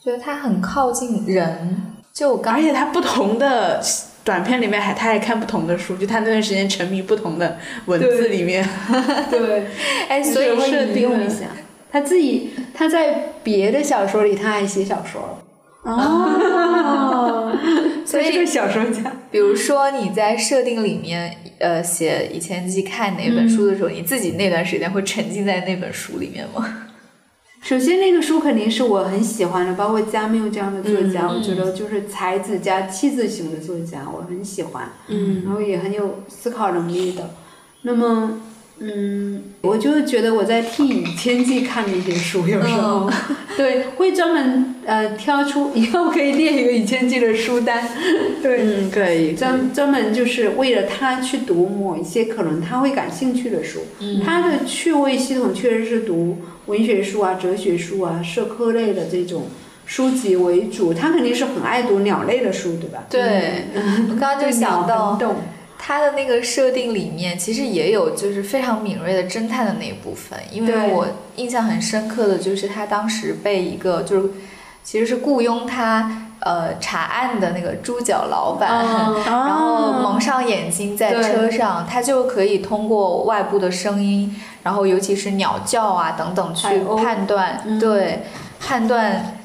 [0.00, 1.76] 觉得他很靠近人。
[2.12, 3.82] 就我刚而且他不同的
[4.24, 8.66] 短片里面还他还看不同的书，就他那段时间沉迷不同的文字里面。
[9.30, 9.66] 对，
[10.08, 11.46] 哎，所以设定了一下。
[11.92, 15.38] 他自己他在别的小说里他还写小说
[15.84, 17.56] 了，哦，
[18.04, 19.12] 所以他是个小说家。
[19.30, 26.83] 比如说你在设定里面，呃，写《以前自己》看哪本书的时候，你自己那段时间会沉浸在那本书里面吗？
[27.64, 34.92] 首先，那个书肯定是我很喜欢的，包括加缪这样的作家，嗯我觉得就是才子加妻子型的作家，我很喜欢。
[35.08, 37.30] 嗯然后也很有思考能力的。
[37.80, 38.38] 那么，
[38.80, 43.08] 嗯，我就觉得我在替《倚天记》看那些书，有时候、
[43.56, 47.88] 对会专门呃挑出，以后可以列一个《倚天记》的书单，
[48.42, 48.58] 对。
[48.62, 53.80] 嗯，可以，专专门就是为了他去读某一些可能他会感兴趣的书，
[54.24, 59.44] 他的趣味系统确实是读文学书啊、哲学书啊、社科类的这种
[59.86, 63.04] 书籍为主，他肯定是很爱读鸟类的书，对吧？
[63.08, 63.66] 对，
[64.10, 65.16] 我刚刚就想到
[65.86, 71.06] 它的那个设定里面，其实也有就是非常敏锐的侦探的那一部分，因为我
[71.36, 74.30] 印象很深刻的就是他当时被一个就是
[74.82, 86.66] 其实是雇佣他呃查案的那个猪脚老板， 嗯然后蒙上眼睛在车上，他就可以通过外部的声音，然后尤其是鸟叫啊等等去
[86.96, 87.78] 判断，嗯。
[87.78, 88.22] 对，
[88.58, 89.36] 判断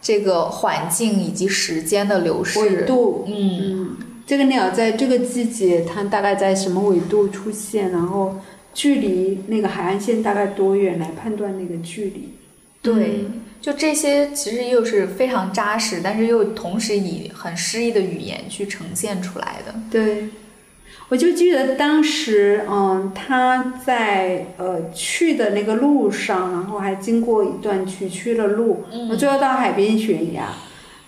[0.00, 3.96] 这个环境以及时间的流逝度，嗯，嗯，
[4.28, 8.36] 这个鸟在这个季节它大概在什么纬度出现，然后
[8.74, 12.34] 距离那个海岸线大概多远来判断那个距离。
[12.82, 13.24] 对，
[13.62, 19.74] 就这些其实又是非常扎实，但是又同时以很诗意的语言去呈现出来的。
[19.90, 20.28] 对，
[21.08, 30.52] 我就记得当时，嗯，他在呃去的那个路上，然后还经过一段崎岖的路，嗯我最后到海边悬崖，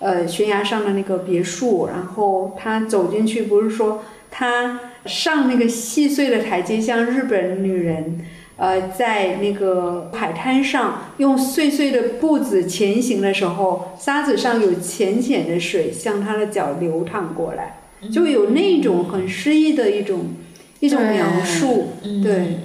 [0.01, 8.20] 呃，悬崖上的那个别墅，然后他走进去，不是说他上那个细碎的台阶，像日本女人。
[8.57, 17.78] 呃，在那个海滩上用碎碎的步子前行的时候，沙子上有浅浅的水向他的脚流淌过来。
[18.12, 20.34] 就有那种很诗意的一种
[20.80, 21.92] 一种描述。
[22.05, 22.59] 嗯对，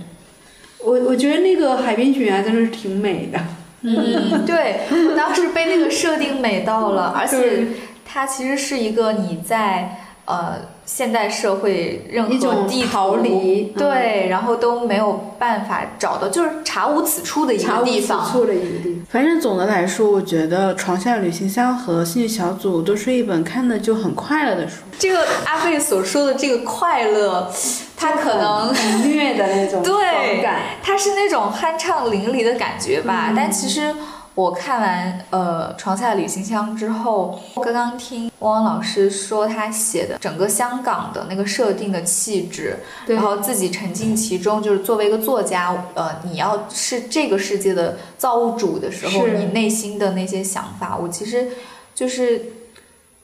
[0.84, 3.40] 我我觉得那个海边悬崖真的是挺美的。
[3.86, 4.80] 嗯，对，
[5.10, 7.68] 我当时被那个设定美到了，而且
[8.04, 10.56] 它其实是一个你在呃
[10.86, 12.30] 现代社会任何
[12.68, 13.72] 地图逃离。
[13.76, 13.78] 嗯。
[13.78, 18.32] 对，然后都没有办法找到，就是查无此处的一查无此个地方。
[18.32, 18.95] 处的一个地方。
[19.10, 24.78] 反正总的来说，我觉得《床下旅行箱》和《兴趣小组》都是一本看的就很快乐的书。
[25.00, 27.50] 这个阿贝所说的这个快乐，
[27.96, 30.60] 它可能很虐的那种对爽感。
[30.84, 33.32] 它是那种酣畅淋漓的感觉吧。
[33.36, 33.94] 但其实
[34.36, 42.78] 我看完呃《床下旅行箱》之后，刚刚听汪汪老师说他写的整个香港的那个设定的气质，
[43.08, 51.48] 然后自己沉浸其中，就是作为一个作家，呃，你要是这个世界的造物主的时候，你内心的那些想法，我其实
[51.94, 52.42] 就是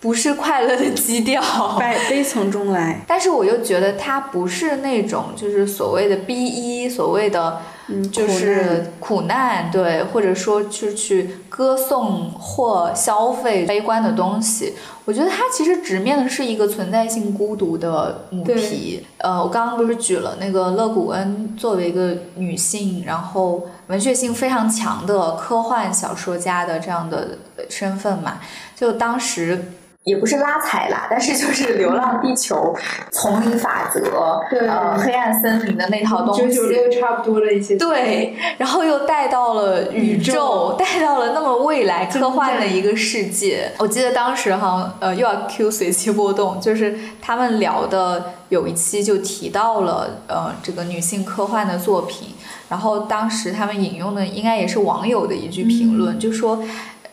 [0.02, 1.42] 不是快乐的基调。
[1.80, 14.74] 悲悲从中来，但是我又觉得它不是那种就是所谓的 B 一，所谓的嗯，就是苦难，对，或者说去去歌颂或消费悲观的东西。
[15.06, 19.06] 我觉得它其实直面的是一个存在性孤独的母题。
[19.18, 28.40] 呃，我刚刚不是举了那个勒古恩作为一个女性，然后文学性非常强的科幻小说家的这样的呃身份嘛，
[28.76, 29.74] 就当时。
[30.04, 32.76] 也不是拉踩啦，但是就是《流浪地球》、
[33.12, 34.02] 丛林法则，
[34.50, 37.76] 对呃，黑暗森林的那套东西，九九六差不多的一些。
[37.76, 43.72] 对，然后又带到了宇宙，宇宙带到了那么未来科幻的一个世界。
[43.78, 52.30] 我记得当时哈，呃，又要 Q 随机波动，就是他们聊的有一期就提到了呃这个女性科幻的作品，
[52.70, 56.64] 然后当时他们引用的应该也是网友的一句评论，就说。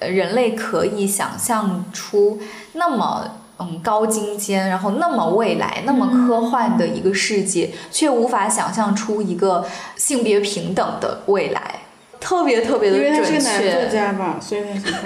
[0.00, 2.40] 呃人类可以想象出
[2.74, 11.80] 那么嗯高精尖，然后那么未来、那么科幻的一个世界，却无法想象出一个性别平等的未来，
[12.20, 13.88] 特别特别的因为他准是个男作确。
[13.88, 14.90] 家吧，所以他。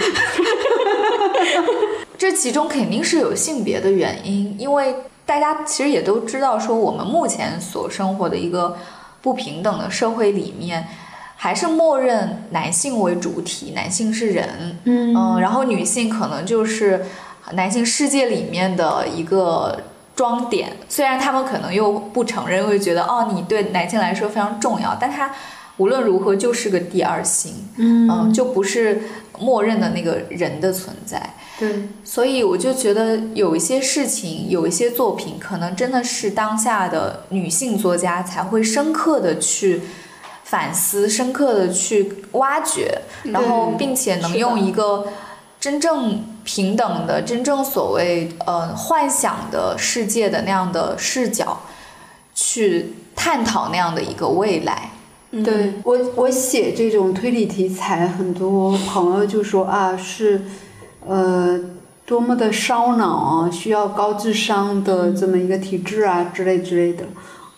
[2.18, 8.76] 这其中肯定是有性别的原因，因为大家其实也都知道，说我们目前所生活的一个
[9.22, 10.86] 不平等的社会里面。
[11.42, 17.04] 还是默认男性为主体，男性是人，嗯然后女性可能就是
[17.54, 19.82] 男性世界里面的一个
[20.14, 20.76] 装点。
[20.88, 25.34] 虽然他们可能又不承认，会觉得哦，你对男性来说非常重要，但他
[25.78, 29.02] 无论如何就是个第二性，嗯、就不是
[29.40, 31.34] 默认的那个人的存在。
[31.58, 39.80] 对，所以我就觉得有一些事情，有一些作品，可能真的是当下的女性作家才会深刻的去
[40.52, 45.06] 反思，深刻的去挖掘，然后并且能用一个
[45.58, 51.62] 真正平等的、真正所谓呃幻想的世界的那样的视角，
[52.34, 54.90] 去探讨那样的一个未来。
[55.42, 60.42] 对我，我写这种推理题材，很多朋友就说啊，是，
[61.06, 61.58] 呃，
[62.04, 67.06] 多么的烧脑啊，需要高智商的这么一个体质啊，之类之类的。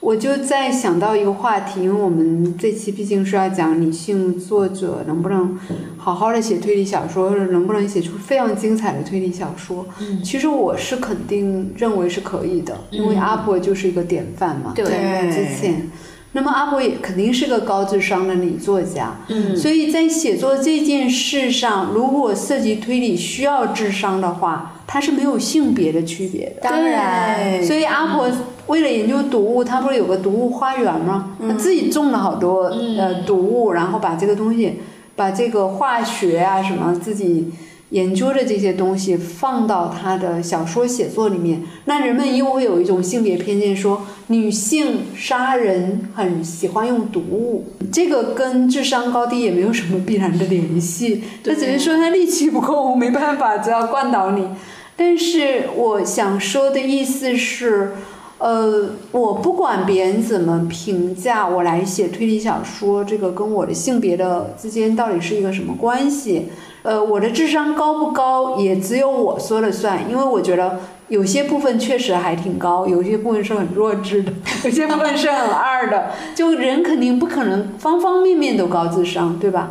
[0.05, 5.59] 我就在想到一个话题，因为我们这期毕竟是要讲女性作者能不能
[5.96, 9.86] 好好的写推理小说，或者能不能写出非常精彩的推理小说。
[10.00, 14.74] 嗯其实我是肯定认为是可以的，因为阿婆就是一个典范嘛。
[14.76, 15.90] 对在之前。
[16.32, 26.57] 那么阿婆也肯定是个高智商的女作家，嗯，所以在写作这件事上，如果涉及推理需要智商的话，它是没有性别的区别的。
[26.62, 28.30] 当然，所以阿婆
[28.66, 31.37] 为了研究毒物，她不是有个毒物花园吗？
[31.41, 32.64] 她自己种了好多
[32.99, 34.80] 呃毒物，然后把这个东西，
[35.16, 37.53] 把这个化学啊什么自己
[37.91, 54.49] 研究的这些东西放到她的小说写作里面，那人们又会有一种性别偏见，说女性杀人很喜欢用毒物，这个跟智商高低也没有什么必然的联系，这只是说她力气不够，没办法，只要灌倒你。
[54.97, 57.92] 但是我想说的意思是，
[58.38, 66.49] 呃，我不管别人怎么评价我来写推理小说，这个跟我的性别的之间到底是一个什么关系？
[66.82, 70.78] 呃，我的智商高不高也只有我说了算，因为我觉得
[71.09, 74.32] 有些部分确实还挺高，有些部分是很弱智的，
[74.64, 76.11] 有些部分是很二的。
[76.34, 79.70] 就人肯定不可能方方面面都高智商，对吧？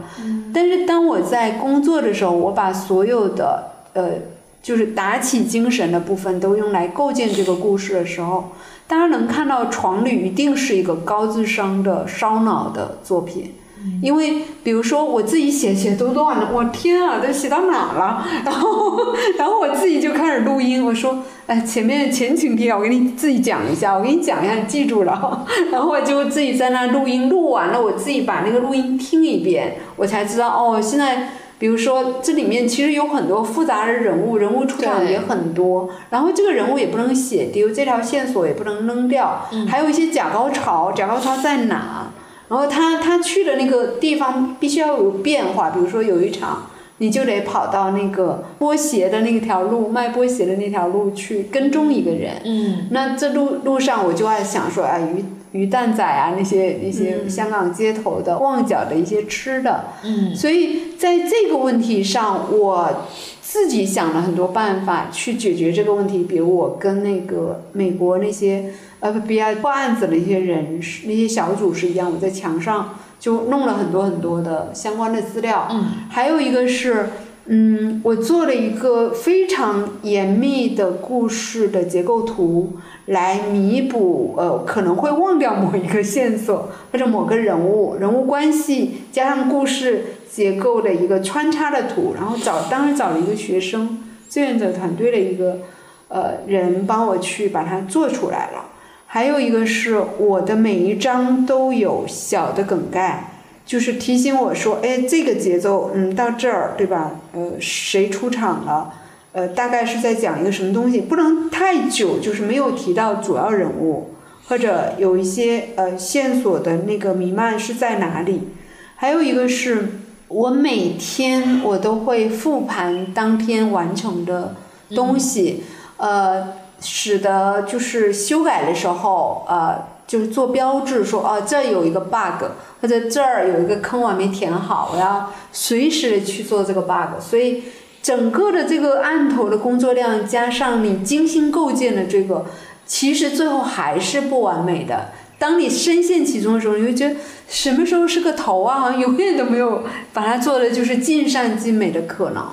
[0.54, 4.33] 但是当我在工作的时候，我把所有的呃。
[4.64, 8.52] 就是打起精神的部分都用来构建这个故事的时候，
[8.88, 13.54] 大家能看到《床旅》一定是一个高智商的烧脑的作品。
[14.02, 18.26] 因为比如说我自己写写都乱了，我天啊，都写到哪了？
[18.46, 25.46] 然后然后我自己就开始录音，我说，哎，前面前情提要我给你自己讲一下，我给你讲一下，你记住了。
[25.70, 31.32] 然后我就自己在那录音，录完了我自己把那个录音听一遍，我才知道哦，现在。
[31.64, 42.12] 比如说，这里面其实有很多复杂的人物，人物出场也很多，然后这个人物也不能写丢，这条线索也不能扔掉，还有一些假高潮，假高潮在哪？
[42.50, 52.42] 然后他他去的那个地方必须要有变化，比如说有一场，你就得跑到那个波鞋的那条路，卖波鞋的那条路去跟踪一个人。
[52.44, 55.24] 嗯，那这路路上我就爱想说，哎，鱼
[55.54, 59.86] 鱼蛋仔啊，那些那些香港街头的旺角的一些吃的。
[60.04, 63.08] 嗯，所以在这个问题上，我
[63.42, 68.66] 自己想了很多办法去解决这个问题，比如我跟那个美国那些。
[69.04, 75.68] FBI 破案子的一些人，那些小组是一样，我在墙上就弄了很多很多的相关的资料。
[75.70, 77.10] 嗯，还有一个是，
[77.46, 82.78] 嗯，我做了一个非常严密的故事的结构图，
[83.08, 95.60] 来弥补呃可能会忘掉某一个线索或者某个人物人物关系加上故事结构的一个穿插的图，然后找当时找了一个学生志愿者团队的一个
[96.08, 98.68] 呃人帮我去把它做出来了。
[99.06, 103.33] 还有一个是我的每一章都有小的梗概，
[103.66, 107.12] 就是提醒我说，哎，这个节奏，嗯，到这儿，对吧？
[107.34, 108.94] 呃，谁出场了？
[109.32, 114.12] 呃，大概是在讲一个什么东西，不能太久，就是没有提到主要人物，
[114.48, 118.50] 或者有一些呃线索的那个弥漫是在哪里？
[118.96, 119.90] 还有一个是
[120.28, 124.56] 我每天我都会复盘当天完成的
[124.96, 125.64] 东西，
[125.98, 126.62] 呃。
[126.86, 132.46] 使得就是修改的时候，呃，就是做标志说，哦，这有一个 bug，
[132.82, 137.20] 或者这儿有一个坑我没填好，我要随时去做这个 bug。
[137.20, 137.64] 所以
[138.02, 142.46] 整个的这个案头的工作量加上你精心构建的这个，
[142.86, 145.12] 其实最后还是不完美的。
[145.40, 147.16] 当你深陷其中的时候，你会觉得
[147.48, 148.80] 什么时候是个头啊？
[148.80, 149.84] 好像永远都没有
[150.14, 152.46] 把它做的就是尽善尽美的可能。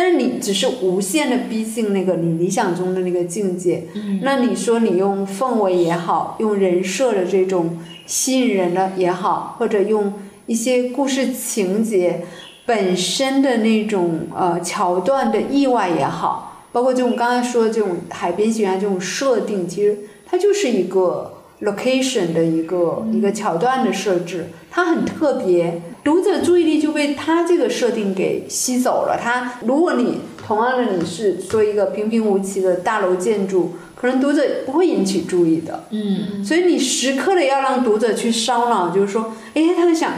[0.00, 3.82] 但是你只是无限的逼近那个你理想中的那个境界，
[4.22, 7.76] 那你说你用氛围也好，用人设的这种
[8.06, 10.12] 吸引人的也好，或者用
[10.46, 12.22] 一些故事情节
[12.64, 21.34] 本身的那种呃桥段的意外也好，包括这种刚才说的这种海边悬崖这种设定，其实它就是一个。
[21.60, 29.18] location 的一个一个桥段的设置，它很特别，读者注意力就被他这个设定给吸走了。
[29.22, 35.84] 他如果你同样的你是说一个平平无奇的大楼建筑，可能读者不会引起注意的。
[35.90, 40.12] 嗯，所以你时刻的要让读者去烧脑，就是说，哎，他在想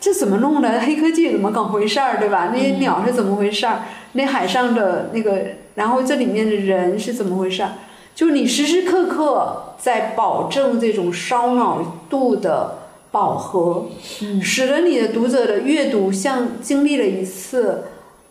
[0.00, 0.80] 这怎么弄的？
[0.80, 2.52] 黑科技怎么搞回事儿，对吧？
[2.54, 3.82] 那些鸟是怎么回事儿？
[4.12, 5.42] 那海上的那个，
[5.76, 7.72] 然后这里面的人是怎么回事儿？
[8.14, 12.81] 就你时时刻刻在保证这种烧脑度的
[13.12, 13.86] 饱和，
[14.42, 17.84] 使得你的读者的阅读像经历了一次，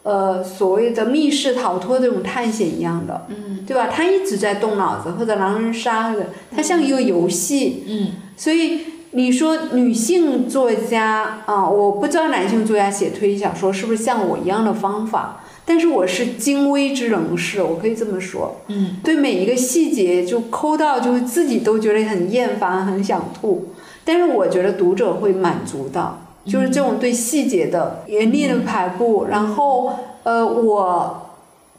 [0.04, 3.88] 呃，所谓的密室逃脱这种探险一样的，嗯，对吧？
[3.88, 8.80] 他一直在动脑子，或者狼人杀的，它像一个游戏，嗯，所以
[9.12, 15.44] 你说女性作家啊，我不知道男性作家写推理小说是不是像我一样的方法。
[15.64, 18.58] 但是我是精微之能事，我可以这么说。
[18.68, 23.68] 嗯，对每一个细节就抠到，就是自己都觉得很厌烦，很想吐。
[24.04, 29.28] 但是我觉得读者会满足的，就是这种对细节的严厉的排布。
[29.30, 29.94] 然后，
[30.24, 31.32] 呃，我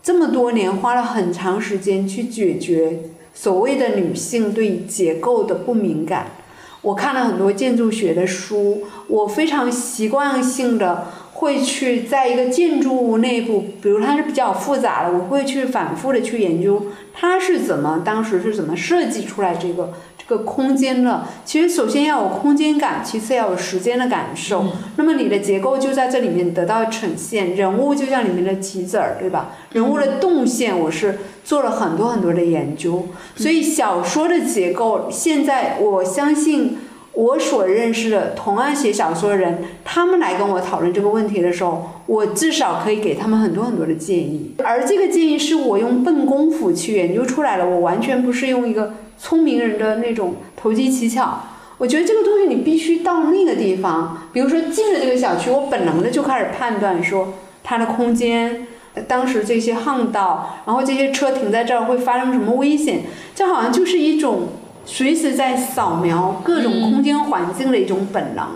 [0.02, 3.00] 这么多年花了很长时间去解决
[3.34, 6.26] 所谓的女性对结构的不敏感。
[6.82, 11.06] 我看了很多建筑学的书，我非常习惯性的。
[11.34, 21.24] 会去在一个建筑物内部，比如它是比较复杂的，我会去反复的去研究它是怎么当时是怎么设计出来这个这个空间的。
[21.44, 24.64] 其实首先要有空间感，其次要有时间的感受。
[24.96, 29.50] 那么你的结构就在这里面得到呈现，人物就像里面的棋子儿，对吧？
[29.72, 33.06] 人物的动线我是做了很多很多的研究，
[33.36, 36.78] 所以小说的结构现在我相信。
[37.14, 44.54] 我所认识的同样写小说的人，他们来跟我讨论这个问题的时候，我至少可以给他们很多很多的建议。
[44.64, 51.42] 而这个建议是我用笨功夫去研究出来的，我完全不是用一个聪明人的那种投机取巧。
[51.78, 58.66] 我觉得这个东西你必须到那个地方，比如说进了这个小区，我本能的就开始判断说它的空间，
[59.06, 63.02] 当时这些巷道，然后这些车停在这儿会发生什么危险，
[63.34, 64.48] 这好像就是一种。
[64.84, 68.48] 随时在扫描各种空间环境的一种本能。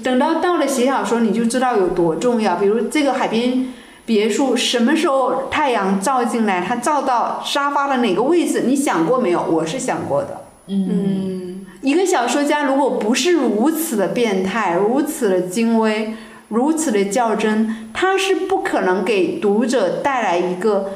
[0.00, 2.54] 等到到了写小说，你就知道有多重要。
[2.54, 3.66] 比如这个海边
[4.04, 9.42] 别墅，什么时候太阳照进来，它照到沙发的哪个位置，你想过没有？
[9.42, 10.42] 我是想过的。
[10.66, 16.14] 嗯，一个小说家如果不是如此的变态，如此的精微，
[16.48, 20.92] 如此的较真，他是不可能给读者带来一个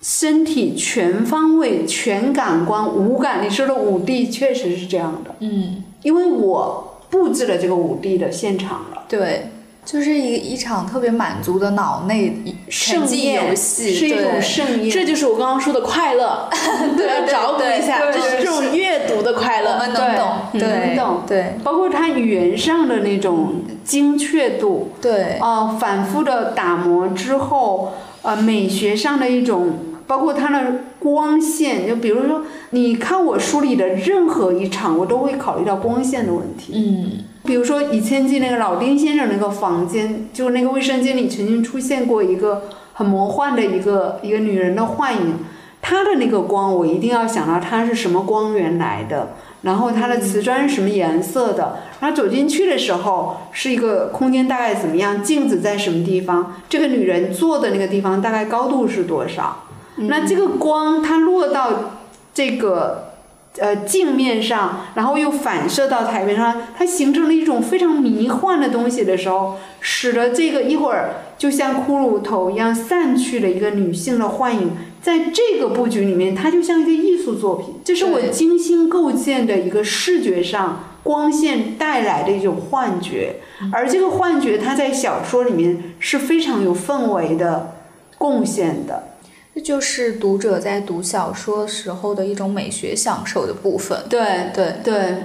[0.00, 3.44] 身体全方位、全感官、五感。
[3.44, 9.04] 你说的五 D 确实是这样的，嗯，因为我布置了这个五 D 的现场了。
[9.08, 9.50] 对，
[9.84, 16.48] 就是一一场特别满足的脑内沉浸盛宴游戏，是一种盛宴，这就是我刚刚说的快乐，
[16.96, 19.78] 对要找补一下，就是这种阅读的快我乐。
[19.78, 27.92] 们能懂，能懂对包括它语言上的那种精确度，对，哦，反复的打磨之后，
[28.22, 36.72] 呃，美学上的一种，包括它的光线，就比如说，你看我书里的任何一场，我都会考虑到光线的问题。
[36.74, 42.64] 嗯比如说以前进那个老丁先生那个房间，就那个卫生间里曾经出现过一个
[42.94, 45.34] 很魔幻的一个一个女人的幻影，
[45.82, 59.64] 她的那个光，我一定要想到它是什么光源来的，然后它的瓷砖是什么颜色的，然后走进去的时候是一个空间大概怎么样，镜子在什么地方，这个女人坐的那个地方大概高度是多少，
[59.96, 61.92] 那这个光它落到
[62.32, 63.10] 这个。
[63.58, 77.76] 呃，镜面上，然后又反射到台面上，它形成了一种非常迷幻的东西的时候，使得这个一会儿就像骷髅头一样散去的一个女性的幻影，在这个布局里面，它就像一个艺术作品。
[77.84, 83.36] 这是我精心构建的一个视觉上光线带来的一种幻觉，
[83.70, 87.76] 而这个幻觉它在小说里面是非常有氛围的
[88.18, 89.13] 贡献的。
[89.54, 93.96] 这就是读者在读小说时候的一种美学享受的部分。
[94.08, 95.16] 对对，对，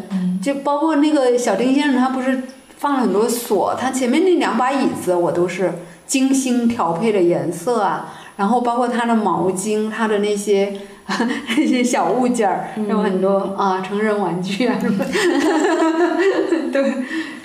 [0.42, 2.44] 就包括那个小丁先生，他不是
[2.78, 5.74] 放了很多锁，他前面那两把椅子我都是
[6.06, 10.74] 精心调配的颜色啊，然后包括他的毛巾，他的那些
[11.58, 15.12] 那些小物件儿，有很多啊成人玩具啊什么的，
[16.72, 16.94] 对，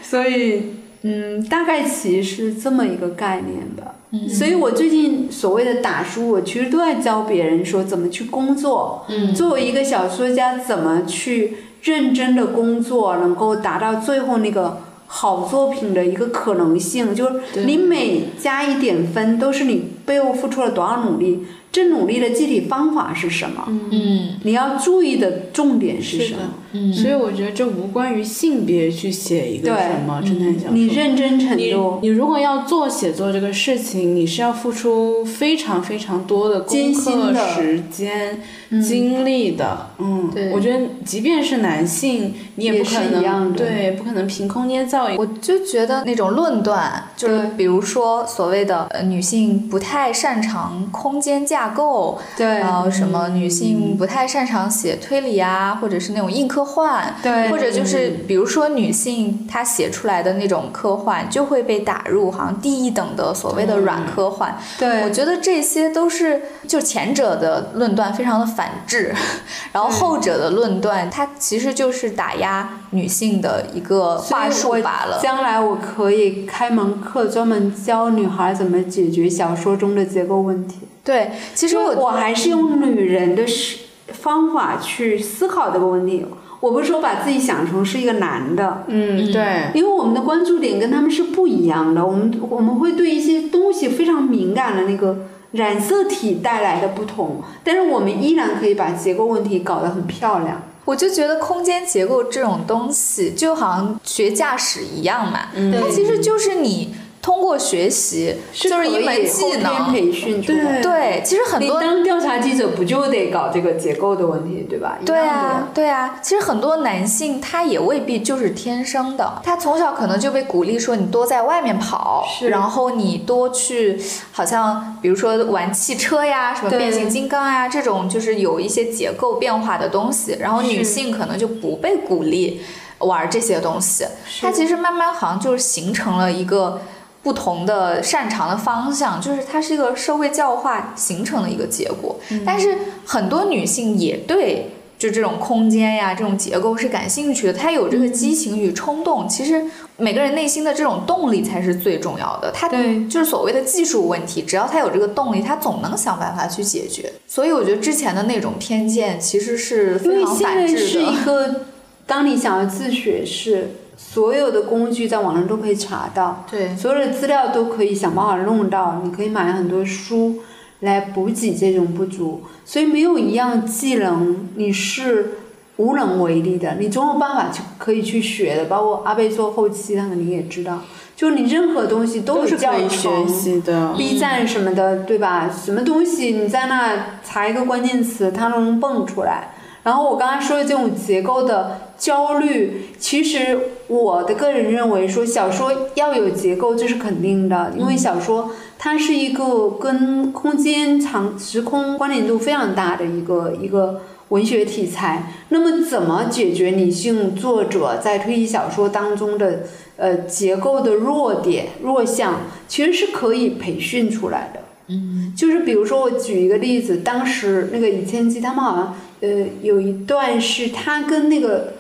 [0.03, 3.94] 所以嗯，大概其实这么一个概念吧。
[4.29, 9.05] 所以我最近所谓的打书，我其实都在教别人说怎么去工作。
[9.09, 23.65] 嗯作为一个小说家，怎么去认真的工作，能够达到最后那个好作品的一个可能性，就是你每加一点分，都是你背后付出了多少努力，这努力的具体方法是什么？
[23.91, 26.41] 嗯你要注意的重点是什么？
[26.75, 26.93] 嗯。
[26.93, 30.73] 所以我觉得这无关于性别去写一个什么侦探小说。
[30.73, 38.41] 你认真程度，你如果要做写作这个事情，你是要付出非常非常多的功课、时间、
[38.83, 39.91] 精力的。
[39.99, 40.53] 嗯，对。
[40.53, 43.59] 我觉得即便是男性，你也不可能一样的。
[43.59, 45.09] 对，不可能凭空捏造。
[45.17, 52.47] 我就觉得那种论断，就是比如说所谓的呃女性不太擅长空间架构，对。
[52.47, 64.57] 然后什么女性不太擅长写推理啊，或者是那种硬科幻，对或者就是比如说女性她写出来的那种科幻就会被打入好像第一等的所谓的软科幻。
[64.79, 69.15] 对我觉得这些都是就前者的论断非常的反智，
[69.73, 75.21] 然后后者的论断它其实就是打压女性的一个话术罢了。
[75.23, 80.81] 将来我可以开门课，专门教女孩怎么解决小说中的结构问题。
[81.03, 83.79] 对，其实我我还是用女人的思
[84.09, 86.25] 方法去思考这个问题。
[86.65, 92.03] 我不是说把自己想成是一个男的，嗯，对，因为我们的关注点跟他们是不一样的。
[92.07, 100.63] 我们我们会对一些东西非常敏感的那个染色体带来的不同，但是我们依然可以把结构问题搞得很漂亮。
[100.87, 106.95] 我就觉得空间结构这种东西，就好像学驾驶一样嘛，它其实就是你
[107.25, 109.91] 通过学习，就是一门技能。
[109.91, 110.83] 培训出来。
[110.83, 114.99] 对，其实很多当调查记者不就得搞这个结构的问题，对吧？
[115.07, 123.99] 对啊，对啊，其实很多男性他也未必就是天生的，他从小可能就被鼓励说你多在外面跑，是然后你多去，
[124.33, 132.61] 好像比如说玩汽车呀，什么变形金刚呀这种，就是有一些结构变化的东西，然后女性可能就不被鼓励
[132.99, 134.05] 玩这些东西，
[134.43, 136.83] 它其实慢慢好像就是形成了一个。
[137.25, 142.15] 不同的擅长的方向，就是它是一个社会教化形成的一个结果。
[142.47, 149.27] 但是很多女性也对就这种空间呀、这种结构是感兴趣的，她有这个激情与冲动。
[149.29, 149.65] 其实
[149.97, 152.53] 每个人内心的这种动力才是最重要的。
[152.53, 157.13] 他对就是所谓的技术问题，只要他有这个动力，他总能想办法去解决。
[157.27, 160.81] 所以我觉得之前的那种偏见其实是非常反智的。
[160.81, 161.63] 是一个，
[162.07, 170.37] 当你想要自学是所有的工具在网上都可以查到，对所有的资料都可以想办法弄到，你可以买很多书
[170.81, 175.39] 来补给这种不足，所以没有一样技能你是
[175.77, 178.65] 无能为力的，你总有办法去可以去学的。
[178.67, 180.81] 包括阿贝做后期，他肯定也知道，
[181.17, 183.29] 就是你任何东西都是可以学程。
[183.29, 183.93] 习的。
[183.97, 185.51] B 站什么的，对吧？
[185.51, 189.54] 什么东西你在那查一个关键词，它都能蹦出来。
[189.85, 204.01] 然后我刚才说的这种结构的焦虑，其实我的个人认为说小说要有结构，这是肯定的，因为小说它是一个跟空间长时空关联度非常大的一个一个
[204.31, 205.31] 文学题材。
[205.51, 209.65] 那么怎么解决女性作者在推理小说当中的
[209.97, 214.61] 呃结构的弱点弱项，其实是可以培训出来的。
[214.87, 218.95] 嗯，就是比如说我举一个例子，当时那个尹千机他们好像
[219.25, 221.75] 呃有一段是他跟那个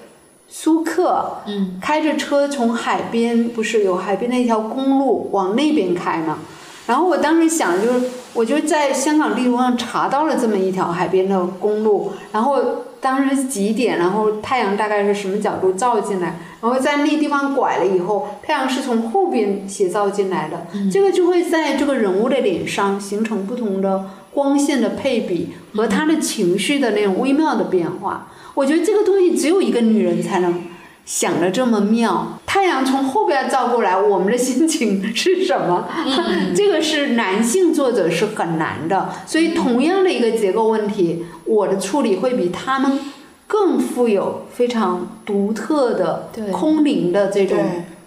[0.49, 6.39] 苏克，嗯，开着车从海边，不是有海边那条公路往那边开嘛。
[6.87, 24.05] 然后我当时想，就是我就在香港地图上查到了这么一条海边的公路，然后当时几点，然后太阳大概是什么角度照进来，然后在那地方拐了以后，太阳是从后边斜照进来的，这个就会在这个人物的脸上形成不同的
[24.35, 28.28] 光线的配比和他的情绪的那种微妙的变化。
[28.55, 30.62] 我觉得这个东西只有一个女人才能
[31.06, 32.39] 想的这么妙。
[32.47, 35.89] 太阳从后边照过来，我们的心情是什么？
[36.55, 39.11] 这个是男性作者是很难的。
[39.27, 42.98] 所以同样的一个结构问题，我的处理会比他们
[43.47, 47.59] 更富有非常独特的对空灵的这种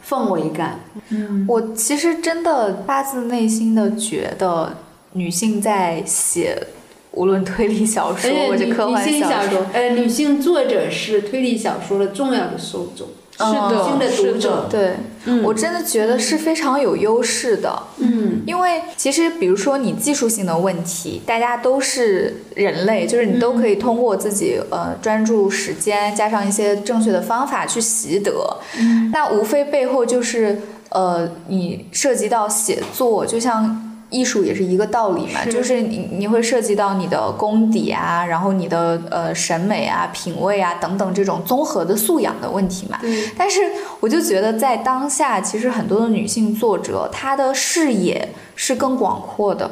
[0.07, 0.79] 氛围感。
[1.09, 4.77] 嗯我其实真的发自内心的觉得，
[5.13, 6.67] 女性在写
[7.11, 14.67] 无论推理小说或者科幻小说，呃，女性作者是推理小说的重要的受众，是的女性的是的读者。
[14.69, 14.93] 对、
[15.25, 17.84] 嗯我真的觉得是非常有优势的。
[17.97, 28.59] 嗯，因为其实，比如说你技术性的问题，大家都是人类，就是你都可以通过自己、呃专注时间，加上一些正确的方法去习得。
[28.77, 33.86] 嗯，那无非背后就是呃，你涉及到写作，就像。
[34.09, 42.97] 艺术也是一个道理嘛，是就是你你会涉及到你的功底啊，然后你的呃审美啊、品味啊等等这种综合的素养的问题嘛。
[43.01, 43.59] 对，但是
[43.99, 49.69] 我就觉得在当下，其实很多的女性作者，她的视野是更广阔的。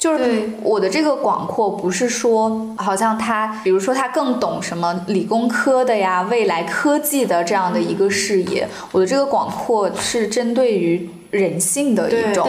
[0.00, 8.66] 就是我的这个广阔，不是说好像他，比如说他更懂什么理工科的呀、未来科技的这样的一个视野。
[8.92, 12.48] 我的这个广阔是针对于人性的一种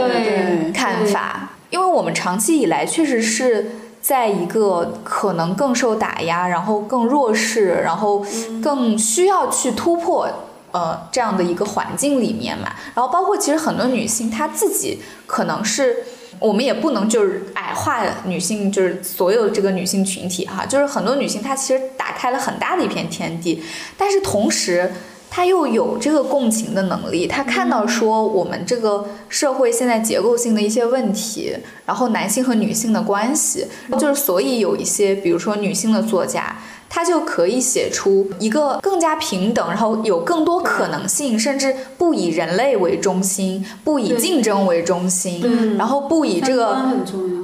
[0.74, 3.72] 看法，因为我们长期以来确实是
[4.02, 8.26] 在一个可能更受打压，然后更弱势，然后
[8.64, 10.30] 更需要去突破。
[10.72, 15.98] 呃，这样的一个环境里面嘛，然后包括其实很多女性她自己可能是，
[16.42, 23.62] 我们也不能就是矮化女性，就是所有这个女性群体哈，就是很多女性她其实打开了很大的一片天地，
[23.96, 24.92] 但是同时
[25.30, 31.56] 她又有这个共情的能力，她看到说我们这个社会现在结构性的一些问题，
[31.86, 33.68] 然后男性和女性的关系，
[34.00, 36.58] 就是所以有一些比如说女性的作家。
[36.94, 46.78] 她就可以写出一个更加平等，然后有更多可能性，甚至不以人类为中心，不以竞争为中心，对然后不以这个。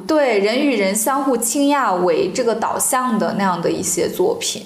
[0.05, 4.63] 对人与人相互倾轧为这个导向的那样的一些作品。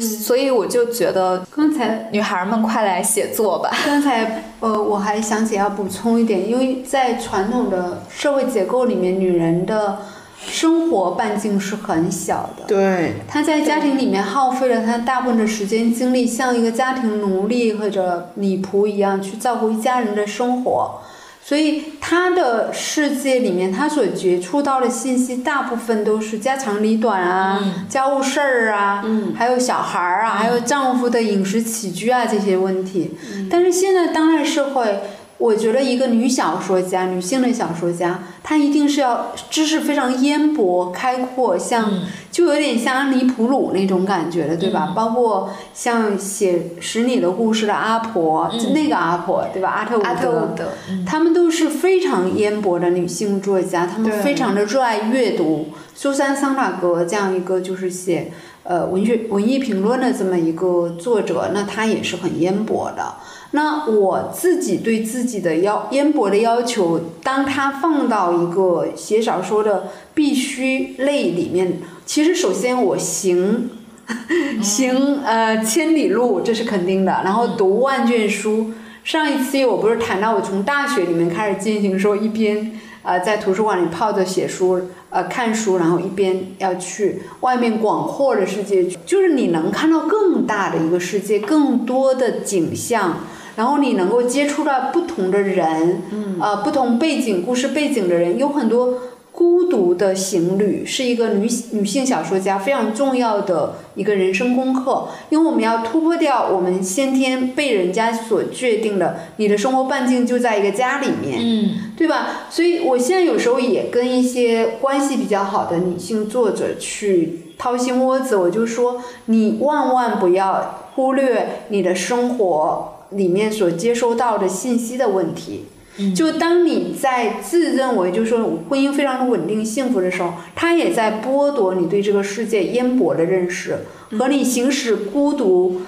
[0.00, 3.70] 所以我就觉得，刚才女孩们快来写作吧。
[3.86, 9.98] 刚才呃，我还想起要补充一点，因为在传统的社会结构里面，女人的
[10.46, 12.64] 生活半径是很小的。
[12.66, 21.00] 对，她在家庭里面耗费了她大部分的时间精力，像一个家庭奴隶或者女仆一样去照顾一家人的生活。
[21.46, 33.10] 所以她的世界里面，她所接触到的信息大部分都是家长里短啊、家务事儿啊，嗯还有小孩儿啊，还有丈夫的饮食起居啊这些问题。
[33.50, 35.00] 但是现在当代社会，
[35.44, 42.00] 我觉得一个女小说家、女性的小说家，她一定是要知识非常渊博、开阔，像、
[42.30, 44.94] 就有点像安妮普鲁那种感觉的，对吧？
[44.96, 49.68] 包括像写《使你的故事》的阿婆，就那个阿婆，对吧？
[49.68, 50.64] 阿特伍德，阿特伍德，
[51.06, 55.66] 她们都是非常渊博的女性作家，她们非常的热爱阅读。
[55.94, 63.14] 苏珊·桑塔格这样一个就是写呃文学文艺评论的这么一个作者，那他也是很渊博的。
[63.56, 73.70] 那我自己对自己的要渊博的要求，当他放到一个写小说的必须类里面，其实首先我行
[74.60, 78.72] 行呃千里路，这是肯定的，然后读万卷书。
[79.04, 82.72] 上一期我不是谈到我从大学里面开始进行，说一边
[83.04, 93.18] 呃在图书馆里泡着写书呃看书，然后一边要去外面广阔的世界，就是你能看到更大的一个世界，更多的景象，
[93.56, 98.94] 然后你能够接触到不同的人，嗯，呃不同背景故事背景的人，有很多。
[99.36, 112.46] 孤独的行旅是一个女女性小说家非常重要的一个人生功课，因为我们要突破掉我们先天被人家所决定的，你的生活半径就在一个家里面，嗯，对吧？
[112.48, 125.66] 所以我现在有时候也跟一些关系比较好的女性作者去掏心窝子，我就说你万万不要忽略你的生活里面所接收到的信息的问题。
[126.12, 133.78] 就当你在自认为就是说婚姻非常的稳定幸福的时候，他也在剥夺你对这个世界渊博的认识
[134.18, 135.82] 和你行使孤独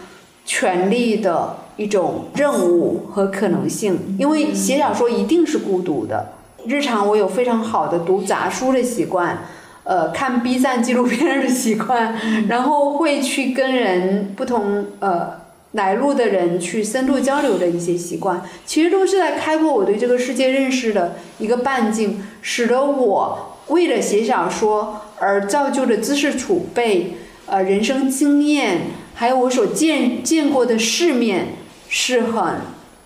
[0.45, 3.99] 权利的一种任务和可能性。
[4.17, 6.35] 因为写小说一定是孤独的。
[6.67, 9.39] 日常我有非常好的读杂书的习惯，
[9.83, 12.15] 呃，看 B 站纪录片的习惯，
[12.47, 15.46] 然后会去跟人不同呃。
[15.77, 31.49] 来路的人去深度交流的一些习惯，其实都是在开阔我对这个世界认识的一个半径，使得我为了写小说而造就的知识储备、呃人生经验，还有我所见见过的世面，
[31.89, 32.55] 是很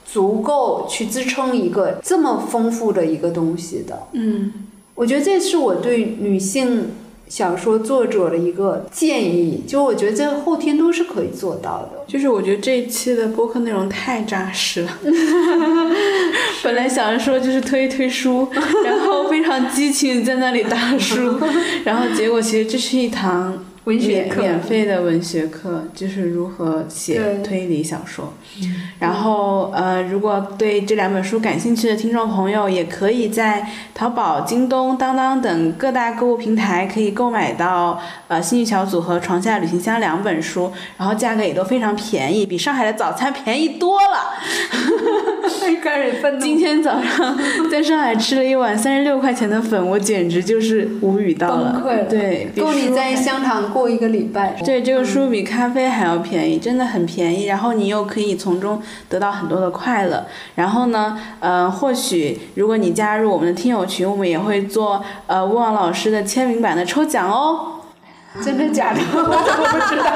[0.06, 4.06] 足够去支撑一个这么丰富的一个东西的。
[4.12, 4.52] 嗯，
[4.94, 6.92] 我觉得这是我对女性。
[7.30, 12.04] 小说作者的一个建议，就我觉得这后天都是可以做到的。
[12.06, 14.98] 就是我觉得这一期的播客内容太扎实了。
[16.64, 18.48] 本来想着说就是推一推书，
[18.84, 21.38] 然后非常激情在那里打书，
[21.84, 23.64] 然后结果其实这是一堂。
[23.84, 28.34] 文学课，免费的文学课，就是如何写推理小说。
[28.98, 37.98] 然后，呃，如果对这两本书感兴趣的听众朋友，也可以在淘宝、京东、当当等各大购物平台可以购买到
[38.30, 44.36] 呃《幸运小组》和《床下旅行箱》两本书，然后价格也都非常便宜，比上海的早餐便宜多了。
[45.82, 46.40] 开始愤怒。
[46.40, 47.36] 今天早上
[47.68, 51.72] 在上海吃了一碗三十六块钱的粉，我简直就是无语到了。
[51.72, 52.04] 崩溃了。
[52.04, 54.54] 对，够你在香堂过一个礼拜。
[54.64, 57.46] 对，这个书比咖啡还要便宜，真的很便宜。
[57.46, 60.24] 然后你又可以从中得到很多的快乐。
[60.54, 67.79] 然后呢，呃，或许如果你加入我们的听友群，我们也会做呃乌王老师的签名版的抽奖哦。
[68.44, 69.00] 真的假的？
[69.12, 70.06] 我怎么不知道？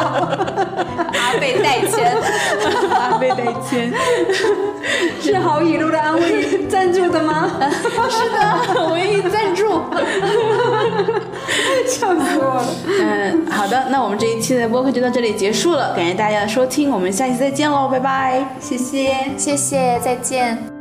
[1.19, 2.17] 阿贝代签，
[2.91, 3.93] 阿贝代签，
[5.21, 7.51] 是好雨露的安慰赞助的吗？
[8.09, 9.83] 是的，唯一赞助。
[11.87, 12.65] 笑死我了。
[12.87, 20.74] 嗯，好的，那我们这一期的播客就到这里结束了，感谢大家的收听，我们下期再见喽，拜拜，谢谢，谢谢，再见。